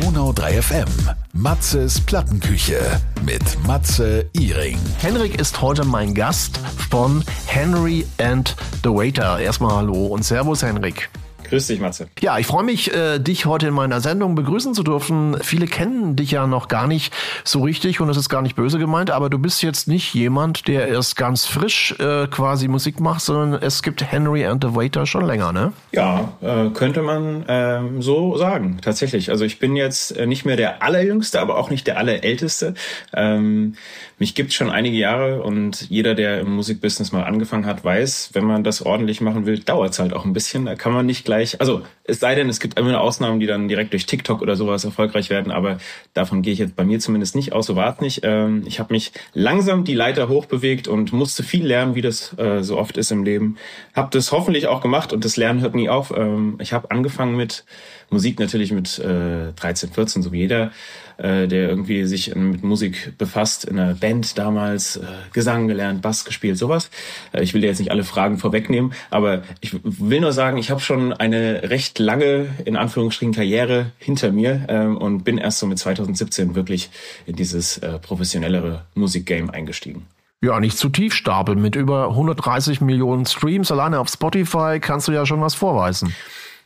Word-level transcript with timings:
Donau 0.00 0.32
3 0.32 0.62
FM. 0.62 0.86
Matzes 1.32 2.00
Plattenküche 2.00 2.78
mit 3.24 3.42
Matze 3.66 4.26
Iring. 4.32 4.78
Henrik 5.00 5.40
ist 5.40 5.60
heute 5.60 5.84
mein 5.84 6.14
Gast 6.14 6.60
von 6.88 7.24
Henry 7.46 8.06
and 8.18 8.54
the 8.84 8.90
Waiter. 8.90 9.40
Erstmal 9.40 9.74
Hallo 9.74 10.06
und 10.06 10.24
Servus, 10.24 10.62
Henrik. 10.62 11.10
Grüß 11.48 11.66
dich, 11.66 11.80
Matze. 11.80 12.08
Ja, 12.20 12.38
ich 12.38 12.46
freue 12.46 12.64
mich, 12.64 12.92
äh, 12.94 13.18
dich 13.18 13.46
heute 13.46 13.68
in 13.68 13.74
meiner 13.74 14.00
Sendung 14.00 14.34
begrüßen 14.34 14.74
zu 14.74 14.82
dürfen. 14.82 15.36
Viele 15.40 15.66
kennen 15.66 16.14
dich 16.14 16.32
ja 16.32 16.46
noch 16.46 16.68
gar 16.68 16.86
nicht 16.86 17.14
so 17.44 17.62
richtig 17.62 18.00
und 18.00 18.08
es 18.10 18.16
ist 18.16 18.28
gar 18.28 18.42
nicht 18.42 18.54
böse 18.54 18.78
gemeint, 18.78 19.10
aber 19.10 19.30
du 19.30 19.38
bist 19.38 19.62
jetzt 19.62 19.88
nicht 19.88 20.14
jemand, 20.14 20.68
der 20.68 20.88
erst 20.88 21.16
ganz 21.16 21.46
frisch 21.46 21.94
äh, 21.98 22.26
quasi 22.26 22.68
Musik 22.68 23.00
macht, 23.00 23.22
sondern 23.22 23.62
es 23.62 23.82
gibt 23.82 24.02
Henry 24.02 24.44
and 24.44 24.62
the 24.62 24.74
Waiter 24.74 25.06
schon 25.06 25.24
länger, 25.24 25.52
ne? 25.52 25.72
Ja, 25.92 26.32
äh, 26.42 26.68
könnte 26.70 27.02
man 27.02 27.44
ähm, 27.48 28.02
so 28.02 28.36
sagen, 28.36 28.78
tatsächlich. 28.82 29.30
Also 29.30 29.44
ich 29.44 29.58
bin 29.58 29.74
jetzt 29.74 30.16
äh, 30.16 30.26
nicht 30.26 30.44
mehr 30.44 30.56
der 30.56 30.82
Allerjüngste, 30.82 31.40
aber 31.40 31.56
auch 31.56 31.70
nicht 31.70 31.86
der 31.86 31.96
Allerälteste. 31.98 32.74
Ähm, 33.14 33.74
mich 34.18 34.34
gibt 34.34 34.52
schon 34.52 34.68
einige 34.68 34.96
Jahre 34.96 35.42
und 35.42 35.88
jeder, 35.88 36.16
der 36.16 36.40
im 36.40 36.56
Musikbusiness 36.56 37.12
mal 37.12 37.22
angefangen 37.22 37.66
hat, 37.66 37.84
weiß, 37.84 38.30
wenn 38.32 38.44
man 38.44 38.64
das 38.64 38.82
ordentlich 38.82 39.20
machen 39.20 39.46
will, 39.46 39.60
dauert 39.60 39.92
es 39.92 40.00
halt 40.00 40.12
auch 40.12 40.24
ein 40.24 40.32
bisschen. 40.32 40.66
Da 40.66 40.74
kann 40.74 40.92
man 40.92 41.06
nicht 41.06 41.24
gleich, 41.24 41.37
also 41.60 41.82
es 42.04 42.20
sei 42.20 42.34
denn, 42.34 42.48
es 42.48 42.60
gibt 42.60 42.78
immer 42.78 43.00
Ausnahmen, 43.00 43.40
die 43.40 43.46
dann 43.46 43.68
direkt 43.68 43.92
durch 43.92 44.06
TikTok 44.06 44.42
oder 44.42 44.56
sowas 44.56 44.84
erfolgreich 44.84 45.30
werden, 45.30 45.52
aber 45.52 45.78
davon 46.14 46.42
gehe 46.42 46.52
ich 46.52 46.58
jetzt 46.58 46.76
bei 46.76 46.84
mir 46.84 46.98
zumindest 47.00 47.36
nicht 47.36 47.52
aus, 47.52 47.66
so 47.66 47.76
wart 47.76 48.00
nicht. 48.00 48.20
Ähm, 48.24 48.64
ich 48.66 48.80
habe 48.80 48.92
mich 48.92 49.12
langsam 49.34 49.84
die 49.84 49.94
Leiter 49.94 50.28
hochbewegt 50.28 50.88
und 50.88 51.12
musste 51.12 51.42
viel 51.42 51.66
lernen, 51.66 51.94
wie 51.94 52.02
das 52.02 52.36
äh, 52.38 52.62
so 52.62 52.78
oft 52.78 52.96
ist 52.96 53.10
im 53.10 53.24
Leben. 53.24 53.56
Habe 53.94 54.08
das 54.10 54.32
hoffentlich 54.32 54.66
auch 54.66 54.80
gemacht 54.80 55.12
und 55.12 55.24
das 55.24 55.36
Lernen 55.36 55.60
hört 55.60 55.74
nie 55.74 55.88
auf. 55.88 56.12
Ähm, 56.16 56.58
ich 56.60 56.72
habe 56.72 56.90
angefangen 56.90 57.36
mit 57.36 57.64
Musik 58.10 58.40
natürlich 58.40 58.72
mit 58.72 58.98
äh, 58.98 59.52
13, 59.52 59.90
14, 59.90 60.22
so 60.22 60.32
wie 60.32 60.38
jeder, 60.38 60.72
äh, 61.18 61.46
der 61.48 61.68
irgendwie 61.68 62.04
sich 62.04 62.34
mit 62.34 62.62
Musik 62.62 63.12
befasst, 63.18 63.64
in 63.64 63.78
einer 63.78 63.94
Band 63.94 64.38
damals, 64.38 64.96
äh, 64.96 65.02
Gesang 65.32 65.68
gelernt, 65.68 66.00
Bass 66.00 66.24
gespielt, 66.24 66.56
sowas. 66.56 66.90
Äh, 67.32 67.42
ich 67.42 67.54
will 67.54 67.60
dir 67.60 67.66
jetzt 67.66 67.80
nicht 67.80 67.90
alle 67.90 68.04
Fragen 68.04 68.38
vorwegnehmen, 68.38 68.92
aber 69.10 69.42
ich 69.60 69.76
will 69.82 70.20
nur 70.20 70.32
sagen, 70.32 70.58
ich 70.58 70.70
habe 70.70 70.80
schon 70.80 71.12
eine 71.12 71.70
recht 71.70 71.98
lange, 71.98 72.46
in 72.64 72.76
Anführungsstrichen, 72.76 73.34
Karriere 73.34 73.92
hinter 73.98 74.32
mir 74.32 74.64
ähm, 74.68 74.96
und 74.96 75.24
bin 75.24 75.38
erst 75.38 75.58
so 75.58 75.66
mit 75.66 75.78
2017 75.78 76.54
wirklich 76.54 76.90
in 77.26 77.36
dieses 77.36 77.78
äh, 77.78 77.98
professionellere 77.98 78.84
Musikgame 78.94 79.52
eingestiegen. 79.52 80.06
Ja, 80.40 80.60
nicht 80.60 80.78
zu 80.78 80.88
tief 80.88 81.14
stapeln. 81.14 81.60
Mit 81.60 81.74
über 81.74 82.10
130 82.10 82.80
Millionen 82.80 83.26
Streams 83.26 83.72
alleine 83.72 83.98
auf 83.98 84.08
Spotify 84.08 84.78
kannst 84.80 85.08
du 85.08 85.12
ja 85.12 85.26
schon 85.26 85.40
was 85.40 85.54
vorweisen. 85.54 86.14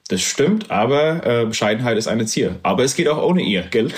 Das 0.09 0.21
stimmt, 0.21 0.71
aber 0.71 1.25
äh, 1.27 1.47
Bescheidenheit 1.47 1.97
ist 1.97 2.09
eine 2.09 2.27
Zier. 2.27 2.57
Aber 2.63 2.85
es 2.85 2.95
geht 2.95 3.09
auch 3.09 3.23
ohne 3.23 3.43
ihr, 3.43 3.63
gell? 3.63 3.91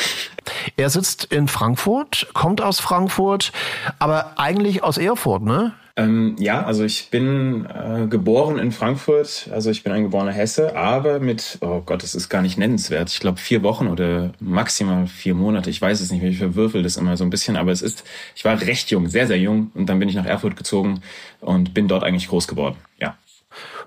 Er 0.77 0.91
sitzt 0.91 1.25
in 1.25 1.49
Frankfurt, 1.49 2.29
kommt 2.35 2.61
aus 2.61 2.79
Frankfurt, 2.79 3.53
aber 3.99 4.39
eigentlich 4.39 4.83
aus 4.83 4.99
Erfurt, 4.99 5.43
ne? 5.43 5.73
Ähm, 5.97 6.35
ja, 6.41 6.65
also 6.65 6.83
ich 6.83 7.11
bin 7.11 7.67
äh, 7.67 8.09
geboren 8.09 8.59
in 8.59 8.73
Frankfurt, 8.73 9.49
also 9.53 9.71
ich 9.71 9.85
bin 9.85 9.93
ein 9.93 10.03
geborener 10.03 10.33
Hesse, 10.33 10.75
aber 10.75 11.21
mit, 11.21 11.59
oh 11.61 11.83
Gott, 11.83 12.03
das 12.03 12.17
ist 12.17 12.29
gar 12.29 12.43
nicht 12.43 12.59
nennenswert. 12.59 13.11
Ich 13.11 13.21
glaube 13.21 13.39
vier 13.39 13.63
Wochen 13.63 13.87
oder 13.87 14.33
maximal 14.41 15.07
vier 15.07 15.35
Monate, 15.37 15.71
ich 15.71 15.81
weiß 15.81 16.01
es 16.01 16.11
nicht, 16.11 16.25
ich 16.25 16.39
verwürfel 16.39 16.83
das 16.83 16.97
immer 16.97 17.17
so 17.17 17.23
ein 17.23 17.31
bisschen, 17.31 17.57
aber 17.57 17.71
es 17.71 17.81
ist, 17.81 18.03
ich 18.35 18.45
war 18.45 18.61
recht 18.61 18.91
jung, 18.91 19.09
sehr, 19.09 19.29
sehr 19.29 19.39
jung 19.39 19.71
und 19.75 19.87
dann 19.87 20.01
bin 20.01 20.09
ich 20.09 20.17
nach 20.17 20.27
Erfurt 20.27 20.57
gezogen 20.57 21.01
und 21.41 21.75
bin 21.75 21.87
dort 21.87 22.03
eigentlich 22.03 22.27
groß 22.27 22.49
geworden, 22.49 22.77
ja. 22.99 23.17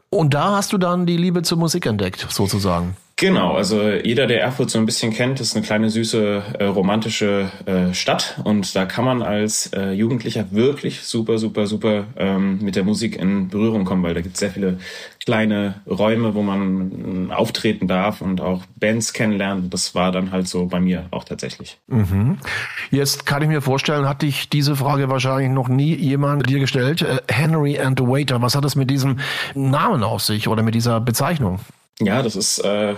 Und 0.09 0.33
da 0.33 0.55
hast 0.55 0.71
du 0.73 0.77
dann 0.77 1.05
die 1.05 1.17
Liebe 1.17 1.41
zur 1.41 1.57
Musik 1.57 1.85
entdeckt, 1.85 2.27
sozusagen. 2.29 2.95
Genau, 3.19 3.53
also 3.53 3.89
jeder, 3.89 4.27
der 4.27 4.41
Erfurt 4.41 4.69
so 4.69 4.77
ein 4.77 4.85
bisschen 4.85 5.11
kennt, 5.11 5.39
ist 5.39 5.55
eine 5.55 5.65
kleine 5.65 5.89
süße 5.89 6.43
äh, 6.59 6.63
romantische 6.65 7.51
äh, 7.65 7.91
Stadt 7.91 8.39
und 8.43 8.75
da 8.75 8.85
kann 8.85 9.05
man 9.05 9.23
als 9.23 9.73
äh, 9.73 9.89
Jugendlicher 9.91 10.45
wirklich 10.51 11.01
super, 11.01 11.39
super, 11.39 11.65
super 11.65 12.05
ähm, 12.15 12.59
mit 12.61 12.75
der 12.75 12.83
Musik 12.83 13.15
in 13.15 13.47
Berührung 13.47 13.85
kommen, 13.85 14.03
weil 14.03 14.13
da 14.13 14.21
gibt 14.21 14.35
es 14.35 14.39
sehr 14.39 14.51
viele 14.51 14.77
kleine 15.25 15.81
Räume, 15.87 16.35
wo 16.35 16.43
man 16.43 17.29
äh, 17.31 17.33
auftreten 17.33 17.87
darf 17.87 18.21
und 18.21 18.39
auch 18.39 18.61
Bands 18.75 19.13
kennenlernen. 19.13 19.71
Das 19.71 19.95
war 19.95 20.11
dann 20.11 20.31
halt 20.31 20.47
so 20.47 20.67
bei 20.67 20.79
mir 20.79 21.07
auch 21.09 21.23
tatsächlich. 21.23 21.79
Mhm. 21.87 22.37
Jetzt 22.91 23.25
kann 23.25 23.41
ich 23.41 23.47
mir 23.47 23.61
vorstellen, 23.61 24.07
hat 24.07 24.21
dich 24.21 24.47
diese 24.47 24.75
Frage 24.75 25.09
wahrscheinlich 25.09 25.49
noch 25.49 25.69
nie 25.69 25.95
jemand 25.95 26.47
dir 26.47 26.59
gestellt. 26.59 27.01
Äh, 27.01 27.17
Henry 27.29 27.79
and 27.79 27.97
the 27.97 28.05
Waiter, 28.05 28.43
was 28.43 28.53
hat 28.53 28.63
es 28.63 28.75
mit 28.75 28.91
diesem 28.91 29.17
Namen 29.55 30.03
auf 30.03 30.21
sich 30.21 30.47
oder 30.47 30.61
mit 30.61 30.75
dieser 30.75 31.01
Bezeichnung? 31.01 31.59
Ja, 31.99 32.21
das 32.21 32.35
ist 32.35 32.59
äh, 32.59 32.95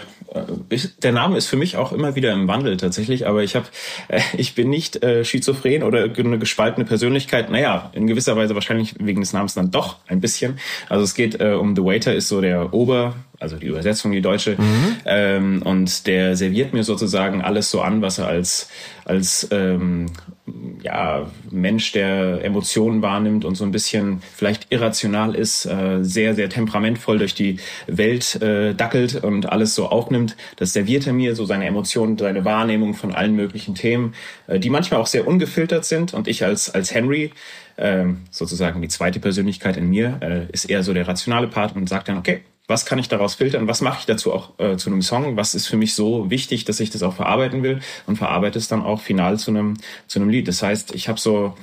ich, 0.70 0.98
der 0.98 1.14
Name 1.14 1.38
ist 1.38 1.48
für 1.48 1.56
mich 1.56 1.78
auch 1.78 1.94
immer 1.94 2.16
wieder 2.16 2.34
im 2.34 2.50
Wandel 2.50 2.76
tatsächlich, 2.76 3.28
aber 3.28 3.44
ich 3.44 3.56
habe 3.56 3.68
äh, 4.10 4.20
ich 4.38 4.56
bin 4.56 4.70
nicht 4.70 5.02
äh, 5.04 5.24
schizophren 5.24 5.84
oder 5.84 6.04
eine 6.04 6.38
gespaltene 6.38 6.86
Persönlichkeit. 6.86 7.50
Naja, 7.50 7.92
in 7.94 8.08
gewisser 8.08 8.36
Weise 8.36 8.56
wahrscheinlich 8.56 8.96
wegen 9.00 9.22
des 9.22 9.32
Namens 9.32 9.54
dann 9.54 9.72
doch 9.72 9.98
ein 10.08 10.20
bisschen. 10.20 10.60
Also 10.90 11.06
es 11.06 11.14
geht 11.14 11.40
äh, 11.40 11.54
um 11.54 11.78
The 11.78 11.84
Waiter 11.84 12.14
ist 12.14 12.28
so 12.28 12.42
der 12.42 12.74
Ober 12.74 13.16
also 13.40 13.58
die 13.58 13.68
Übersetzung, 13.68 14.12
die 14.12 14.22
deutsche. 14.22 14.56
Mhm. 14.58 14.98
Ähm, 15.06 15.62
und 15.64 16.08
der 16.08 16.36
serviert 16.36 16.74
mir 16.74 16.84
sozusagen 16.84 17.42
alles 17.42 17.72
so 17.72 17.82
an, 17.82 18.02
was 18.02 18.20
er 18.20 18.28
als, 18.28 18.70
als 19.06 19.48
ähm, 19.52 20.08
ja, 20.82 21.30
Mensch, 21.50 21.92
der 21.92 22.44
Emotionen 22.44 23.02
wahrnimmt 23.02 23.46
und 23.46 23.56
so 23.56 23.64
ein 23.64 23.72
bisschen 23.72 24.22
vielleicht 24.36 24.68
irrational 24.72 25.36
ist, 25.36 25.66
äh, 25.66 26.00
sehr, 26.02 26.36
sehr 26.36 26.50
temperamentvoll 26.50 27.18
durch 27.18 27.34
die 27.34 27.60
Welt 27.88 28.42
äh, 28.42 28.74
dackelt 28.74 29.24
und 29.24 29.50
alles 29.52 29.76
so 29.76 29.88
aufnimmt. 29.88 30.36
Das 30.58 30.74
serviert 30.74 31.08
er 31.08 31.14
mir, 31.14 31.36
so 31.36 31.46
seine 31.46 31.66
Emotionen, 31.66 32.18
seine 32.18 32.46
Wahrnehmung 32.46 32.94
von 32.94 33.14
allen 33.14 33.36
möglichen 33.36 33.76
Themen, 33.76 34.14
äh, 34.48 34.60
die 34.60 34.70
manchmal 34.70 35.00
auch 35.00 35.08
sehr 35.08 35.28
ungefiltert 35.28 35.86
sind. 35.86 36.14
Und 36.14 36.28
ich 36.28 36.44
als, 36.44 36.74
als 36.74 36.94
Henry, 36.94 37.32
äh, 37.80 38.06
sozusagen 38.32 38.82
die 38.82 38.88
zweite 38.88 39.20
Persönlichkeit 39.20 39.78
in 39.78 39.90
mir, 39.90 40.20
äh, 40.22 40.52
ist 40.52 40.66
eher 40.66 40.84
so 40.84 40.94
der 40.94 41.08
rationale 41.08 41.48
Part 41.48 41.76
und 41.76 41.88
sagt 41.88 42.10
dann, 42.10 42.18
okay, 42.18 42.42
was 42.68 42.86
kann 42.86 43.00
ich 43.00 43.10
daraus 43.10 43.34
filtern, 43.34 43.68
was 43.68 43.82
mache 43.82 43.98
ich 44.02 44.06
dazu 44.06 44.32
auch 44.32 44.60
äh, 44.60 44.78
zu 44.78 44.92
einem 44.92 45.02
Song, 45.02 45.36
was 45.36 45.56
ist 45.56 45.66
für 45.66 45.76
mich 45.78 45.96
so 45.96 46.30
wichtig, 46.30 46.66
dass 46.66 46.80
ich 46.80 46.92
das 46.92 47.02
auch 47.02 47.16
verarbeiten 47.16 47.64
will? 47.64 47.80
Und 48.06 48.18
verarbeite 48.18 48.60
es 48.60 48.68
dann 48.68 48.84
auch 48.84 49.02
final 49.02 49.40
zu 49.40 49.50
einem 49.50 49.78
zu 50.06 50.20
einem 50.20 50.30
Lied. 50.30 50.48
Das 50.48 50.62
heißt, 50.62 50.94
ich 50.94 51.10
habe 51.10 51.20
so 51.20 51.58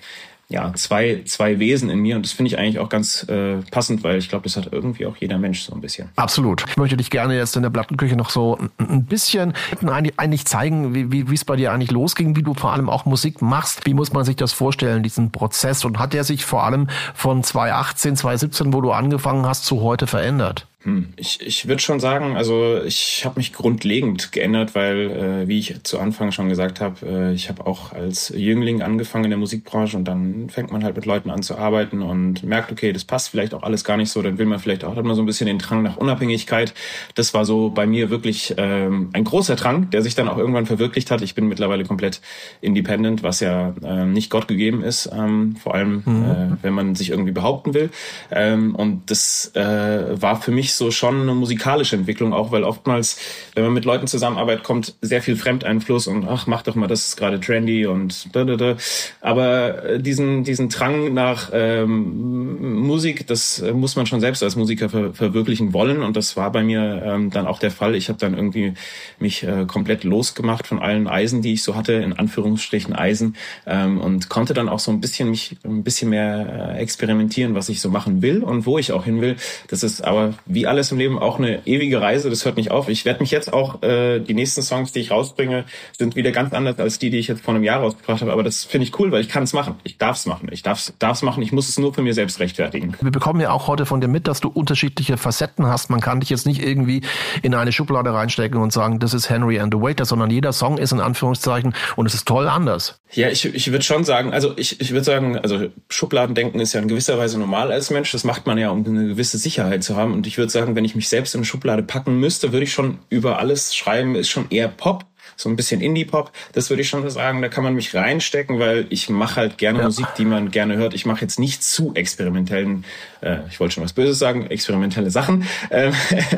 ja, 0.49 0.73
zwei, 0.75 1.23
zwei 1.25 1.59
Wesen 1.59 1.91
in 1.91 1.99
mir 1.99 2.15
und 2.15 2.25
das 2.25 2.33
finde 2.33 2.53
ich 2.53 2.59
eigentlich 2.59 2.79
auch 2.79 2.89
ganz 2.89 3.25
äh, 3.29 3.57
passend, 3.73 4.05
weil 4.05 4.19
ich 4.19 4.29
glaube, 4.29 4.45
das 4.45 4.57
hat 4.57 4.73
irgendwie 4.73 5.07
auch 5.07 5.17
jeder 5.17 5.39
Mensch 5.39 5.63
so 5.63 5.75
ein 5.75 5.81
bisschen. 5.81 6.11
Absolut. 6.15 6.65
Ich 6.69 6.77
möchte 6.77 6.97
dich 6.97 7.11
gerne 7.11 7.37
jetzt 7.37 7.57
in 7.57 7.63
der 7.63 7.71
Plattenküche 7.71 8.15
noch 8.15 8.31
so 8.31 8.57
ein 8.79 9.05
bisschen 9.07 9.55
eigentlich 9.83 10.45
zeigen, 10.45 10.95
wie, 10.95 11.29
wie 11.29 11.35
es 11.35 11.45
bei 11.45 11.57
dir 11.57 11.73
eigentlich 11.73 11.91
losging, 11.91 12.37
wie 12.37 12.45
du 12.45 12.55
vor 12.55 12.73
allem 12.73 12.89
auch 12.89 13.07
Musik 13.07 13.43
machst. 13.43 13.87
Wie 13.87 13.95
muss 13.95 14.13
man 14.13 14.25
sich 14.25 14.37
das 14.37 14.53
vorstellen, 14.53 15.03
diesen 15.03 15.33
Prozess? 15.33 15.85
Und 15.85 15.99
hat 15.99 16.13
der 16.13 16.23
sich 16.23 16.45
vor 16.45 16.63
allem 16.65 16.89
von 17.15 17.43
2018, 17.43 18.17
2017, 18.17 18.73
wo 18.73 18.81
du 18.81 18.93
angefangen 18.93 19.47
hast, 19.47 19.65
zu 19.65 19.83
heute 19.83 20.07
verändert? 20.07 20.67
Hm, 20.87 21.09
ich, 21.17 21.45
ich 21.45 21.67
würde 21.67 21.83
schon 21.83 21.99
sagen, 21.99 22.37
also 22.37 22.81
ich 22.85 23.25
habe 23.25 23.41
mich 23.41 23.53
grundlegend 23.53 24.31
geändert, 24.31 24.77
weil, 24.77 25.11
äh, 25.11 25.49
wie 25.49 25.59
ich 25.59 25.83
zu 25.83 25.99
Anfang 25.99 26.31
schon 26.31 26.49
gesagt 26.49 26.81
habe, 26.81 27.05
äh, 27.05 27.35
ich 27.35 27.49
habe 27.49 27.67
auch 27.67 27.93
als 27.93 28.29
Jüngling 28.29 28.83
angefangen 28.83 29.25
in 29.25 29.31
der 29.31 29.39
Musikbranche 29.39 29.97
und 29.97 30.05
dann 30.05 30.49
fängt 30.49 30.71
man 30.71 30.85
halt 30.85 30.95
mit 30.95 31.05
Leuten 31.05 31.31
an 31.31 31.43
zu 31.43 31.59
arbeiten 31.59 32.03
und 32.03 32.45
merkt, 32.45 32.71
okay, 32.71 32.93
das 32.93 33.05
passt 33.05 33.31
vielleicht 33.31 33.53
auch 33.53 33.65
alles 33.65 33.83
gar 33.83 33.97
nicht 33.97 34.11
so, 34.11 34.23
dann 34.23 34.39
will 34.39 34.47
man 34.47 34.61
vielleicht 34.61 34.85
auch, 34.85 34.95
hat 34.95 35.05
man 35.05 35.17
so 35.17 35.23
ein 35.23 35.27
bisschen 35.27 35.49
den 35.49 35.59
Drang 35.59 35.83
nach 35.83 35.97
Unabhängigkeit. 35.97 36.73
Das 37.17 37.35
war 37.35 37.45
so 37.45 37.71
bei 37.71 37.89
mir 37.89 38.09
wirklich 38.09 38.55
ähm, 38.57 39.11
ein 39.13 39.25
großer 39.25 39.57
Drang, 39.57 39.91
der 39.91 40.03
sich 40.03 40.15
dann 40.15 40.29
auch 40.29 40.39
irgendwann 40.39 40.67
verwirklicht 40.67 41.11
hat. 41.11 41.21
Ich 41.21 41.35
bin 41.35 41.49
mittlerweile 41.49 41.85
komplett 41.85 42.21
independent, 42.61 43.25
was 43.25 43.41
ja 43.41 43.75
äh, 43.83 44.05
nicht 44.05 44.31
Gott 44.31 44.47
gegeben 44.47 44.85
ist, 44.85 45.11
ähm, 45.13 45.57
vor 45.57 45.75
allem 45.75 46.05
mhm. 46.05 46.25
äh, 46.25 46.63
wenn 46.63 46.75
man 46.75 46.95
sich 46.95 47.11
irgendwie 47.11 47.33
behaupten 47.33 47.75
will. 47.75 47.91
Ähm, 48.31 48.77
und 48.77 49.11
das 49.11 49.51
äh, 49.57 50.23
war 50.23 50.41
für 50.41 50.53
mich 50.53 50.76
so 50.77 50.91
schon 50.91 51.23
eine 51.23 51.35
musikalische 51.35 51.97
Entwicklung 51.97 52.33
auch, 52.33 52.53
weil 52.53 52.65
oftmals, 52.65 53.19
wenn 53.55 53.65
man 53.65 53.73
mit 53.73 53.85
Leuten 53.85 54.07
zusammenarbeitet, 54.07 54.65
kommt 54.65 54.95
sehr 55.01 55.23
viel 55.23 55.37
Fremdeinfluss 55.37 56.07
und 56.07 56.27
ach, 56.29 56.47
mach 56.47 56.63
doch 56.63 56.75
mal, 56.75 56.87
das 56.87 57.09
ist 57.09 57.17
gerade 57.17 57.41
trendy 57.41 57.87
und 57.87 58.35
da, 58.35 58.45
da, 58.45 58.57
da. 58.57 58.77
Aber 59.21 59.85
äh, 59.85 60.01
diesen, 60.01 60.45
diesen 60.45 60.69
Drang 60.69 61.15
nach 61.15 61.51
ähm, 61.53 62.81
Musik, 62.87 63.27
das 63.27 63.63
muss 63.75 63.97
man 63.97 64.07
schon 64.07 64.21
selbst 64.21 64.43
als 64.43 64.57
Musiker 64.57 64.89
ver 64.89 65.15
verwirklichen 65.15 65.73
wollen 65.73 66.03
und 66.03 66.17
das 66.17 66.37
war 66.37 66.53
bei 66.53 66.63
mir 66.63 67.03
ähm, 67.05 67.31
dann 67.31 67.47
auch 67.47 67.59
der 67.59 67.71
Fall. 67.71 67.95
Ich 67.95 68.09
habe 68.09 68.19
dann 68.19 68.35
irgendwie 68.35 68.75
mich 69.19 69.43
äh, 69.43 69.65
komplett 69.67 70.05
losgemacht 70.05 70.67
von 70.67 70.79
allen 70.79 71.07
Eisen, 71.07 71.43
die 71.43 71.55
ich 71.55 71.63
so 71.63 71.75
hatte, 71.75 71.95
in 71.95 72.13
Anführungsstrichen 72.13 72.95
Eisen 72.95 73.37
ähm, 73.67 74.01
und 74.01 74.29
konnte 74.29 74.55
dann 74.55 74.69
auch 74.69 74.79
so 74.79 74.91
ein 74.91 75.01
bisschen 75.01 75.31
mich 75.31 75.57
ein 75.65 75.83
bisschen 75.83 76.11
mehr 76.11 76.75
äh, 76.77 76.79
experimentieren, 76.79 77.55
was 77.55 77.69
ich 77.69 77.81
so 77.81 77.91
machen 77.91 78.23
will 78.23 78.43
und 78.43 78.67
wo 78.67 78.79
ich 78.79 78.93
auch 78.93 79.05
hin 79.05 79.21
will. 79.21 79.37
Das 79.69 79.83
ist 79.83 80.03
aber, 80.03 80.35
wie 80.47 80.56
wie 80.57 80.67
alles 80.67 80.91
im 80.91 80.97
Leben 80.97 81.19
auch 81.19 81.39
eine 81.39 81.67
ewige 81.67 82.01
Reise, 82.01 82.31
das 82.31 82.47
hört 82.47 82.57
nicht 82.57 82.71
auf. 82.71 82.89
Ich 82.89 83.05
werde 83.05 83.21
mich 83.21 83.31
jetzt 83.31 83.53
auch, 83.53 83.83
äh, 83.83 84.21
die 84.21 84.33
nächsten 84.33 84.63
Songs, 84.63 84.91
die 84.91 85.01
ich 85.01 85.11
rausbringe, 85.11 85.67
sind 85.97 86.17
wieder 86.17 86.33
ganz 86.33 86.55
anders 86.55 86.79
als 86.79 86.99
die, 86.99 87.11
die 87.11 87.19
ich 87.19 87.29
jetzt 87.29 87.43
vor 87.43 87.55
einem 87.55 87.63
Jahr 87.63 87.81
rausgebracht 87.81 88.23
habe. 88.23 88.33
Aber 88.33 88.43
das 88.43 88.65
finde 88.65 88.87
ich 88.87 88.99
cool, 88.99 89.13
weil 89.13 89.21
ich 89.21 89.29
kann 89.29 89.43
es 89.43 89.53
machen. 89.53 89.75
Ich 89.85 89.99
darf 89.99 90.17
es 90.17 90.25
machen. 90.25 90.49
Ich 90.51 90.63
darf 90.63 90.93
es 90.99 91.23
machen. 91.23 91.43
Ich 91.43 91.53
muss 91.53 91.69
es 91.69 91.79
nur 91.79 91.93
für 91.93 92.01
mir 92.01 92.15
selbst 92.15 92.41
rechtfertigen. 92.41 92.95
Wir 93.03 93.11
bekommen 93.11 93.41
ja 93.41 93.51
auch 93.51 93.67
heute 93.67 93.85
von 93.85 94.01
dir 94.01 94.09
mit, 94.09 94.27
dass 94.27 94.41
du 94.41 94.49
unterschiedliche 94.49 95.19
Facetten 95.19 95.67
hast. 95.67 95.91
Man 95.91 96.01
kann 96.01 96.21
dich 96.21 96.31
jetzt 96.31 96.47
nicht 96.47 96.63
irgendwie 96.63 97.03
in 97.43 97.55
eine 97.55 97.71
Schublade 97.71 98.15
reinstecken 98.15 98.59
und 98.59 98.73
sagen, 98.73 98.99
das 98.99 99.13
ist 99.13 99.29
Henry 99.29 99.61
and 99.61 99.75
the 99.75 99.81
Waiter, 99.81 100.07
sondern 100.07 100.31
jeder 100.31 100.55
Song 100.55 100.79
ist 100.79 100.93
in 100.93 101.01
Anführungszeichen 101.01 101.75
und 101.97 102.07
es 102.07 102.15
ist 102.15 102.27
toll 102.27 102.49
anders. 102.49 102.99
Ja, 103.13 103.29
ich, 103.29 103.45
ich 103.45 103.71
würde 103.71 103.85
schon 103.85 104.05
sagen, 104.05 104.33
also 104.33 104.55
ich, 104.57 104.81
ich 104.81 104.91
würde 104.91 105.05
sagen, 105.05 105.39
also 105.39 105.69
Schubladendenken 105.89 106.61
ist 106.61 106.73
ja 106.73 106.81
in 106.81 106.89
gewisser 106.89 107.19
Weise 107.19 107.39
normal 107.39 107.71
als 107.71 107.91
Mensch. 107.91 108.11
Das 108.13 108.25
macht 108.25 108.47
man 108.47 108.59
ja, 108.59 108.71
um 108.71 108.85
eine 108.85 109.07
gewisse 109.09 109.39
Sicherheit 109.39 109.85
zu 109.85 109.97
haben. 109.97 110.13
Und 110.13 110.27
ich 110.27 110.39
würde 110.39 110.46
sagen, 110.51 110.77
wenn 110.77 110.85
ich 110.85 110.95
mich 110.95 111.09
selbst 111.09 111.35
in 111.35 111.41
eine 111.41 111.45
Schublade 111.45 111.83
packen 111.83 112.19
müsste, 112.19 112.53
würde 112.53 112.65
ich 112.65 112.73
schon 112.73 112.99
über 113.09 113.39
alles 113.39 113.75
schreiben, 113.75 114.15
ist 114.15 114.29
schon 114.29 114.47
eher 114.51 114.69
Pop 114.69 115.05
so 115.37 115.49
ein 115.49 115.57
bisschen 115.57 115.81
Indie-Pop, 115.81 116.33
das 116.53 116.71
würde 116.71 116.83
ich 116.83 116.89
schon 116.89 117.09
sagen, 117.11 117.43
da 117.43 117.49
kann 117.49 117.63
man 117.63 117.75
mich 117.75 117.95
reinstecken, 117.95 118.59
weil 118.59 118.87
ich 118.91 119.09
mache 119.09 119.37
halt 119.37 119.59
gerne 119.59 119.81
ja. 119.81 119.85
Musik, 119.85 120.07
die 120.19 120.25
man 120.25 120.51
gerne 120.51 120.77
hört. 120.77 120.95
Ich 120.95 121.07
mache 121.07 121.21
jetzt 121.21 121.39
nicht 121.39 121.63
zu 121.63 121.95
experimentellen, 121.95 122.85
äh, 123.21 123.39
ich 123.51 123.61
wollte 123.61 123.75
schon 123.75 123.85
was 123.85 123.93
Böses 123.93 124.19
sagen, 124.19 124.47
experimentelle 124.47 125.11
Sachen. 125.11 125.45
Ähm, 125.71 125.93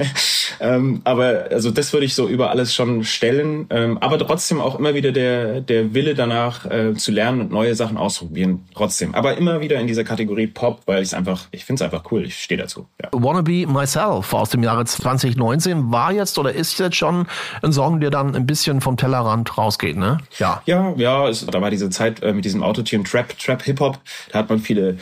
ähm, 0.60 1.00
aber 1.04 1.46
also 1.50 1.70
das 1.70 1.92
würde 1.92 2.06
ich 2.06 2.14
so 2.14 2.28
über 2.28 2.50
alles 2.50 2.74
schon 2.74 3.04
stellen. 3.04 3.66
Ähm, 3.70 3.98
aber 3.98 4.18
trotzdem 4.18 4.60
auch 4.60 4.78
immer 4.78 4.94
wieder 4.94 5.12
der, 5.12 5.60
der 5.60 5.94
Wille 5.94 6.14
danach 6.14 6.66
äh, 6.66 6.94
zu 6.94 7.12
lernen 7.12 7.40
und 7.40 7.50
neue 7.50 7.74
Sachen 7.74 7.96
ausprobieren. 7.96 8.64
Trotzdem. 8.74 9.14
Aber 9.14 9.36
immer 9.36 9.60
wieder 9.60 9.80
in 9.80 9.86
dieser 9.86 10.04
Kategorie 10.04 10.46
Pop, 10.46 10.82
weil 10.86 11.02
ich 11.02 11.08
es 11.08 11.14
einfach, 11.14 11.46
ich 11.50 11.64
finde 11.64 11.84
es 11.84 11.92
einfach 11.92 12.10
cool. 12.10 12.24
Ich 12.24 12.42
stehe 12.42 12.60
dazu. 12.60 12.86
Ja. 13.02 13.08
Wanna 13.12 13.42
Be 13.42 13.66
Myself 13.66 14.32
aus 14.34 14.50
dem 14.50 14.62
Jahre 14.62 14.84
2019 14.84 15.90
war 15.90 16.12
jetzt 16.12 16.38
oder 16.38 16.52
ist 16.52 16.78
jetzt 16.78 16.96
schon 16.96 17.26
ein 17.62 17.72
Song, 17.72 18.00
der 18.00 18.10
dann 18.10 18.34
ein 18.34 18.46
bisschen 18.46 18.80
vom 18.88 18.96
Tellerrand 18.96 19.58
rausgeht, 19.58 19.98
ne? 19.98 20.16
Ja. 20.38 20.62
Ja, 20.64 20.94
ja, 20.96 21.28
es, 21.28 21.44
da 21.44 21.60
war 21.60 21.68
diese 21.68 21.90
Zeit 21.90 22.22
äh, 22.22 22.32
mit 22.32 22.46
diesem 22.46 22.62
Autotune 22.62 23.04
Trap, 23.04 23.38
Trap 23.38 23.62
Hip 23.64 23.80
Hop, 23.80 23.98
da 24.32 24.38
hat 24.38 24.48
man 24.48 24.60
viele 24.60 24.96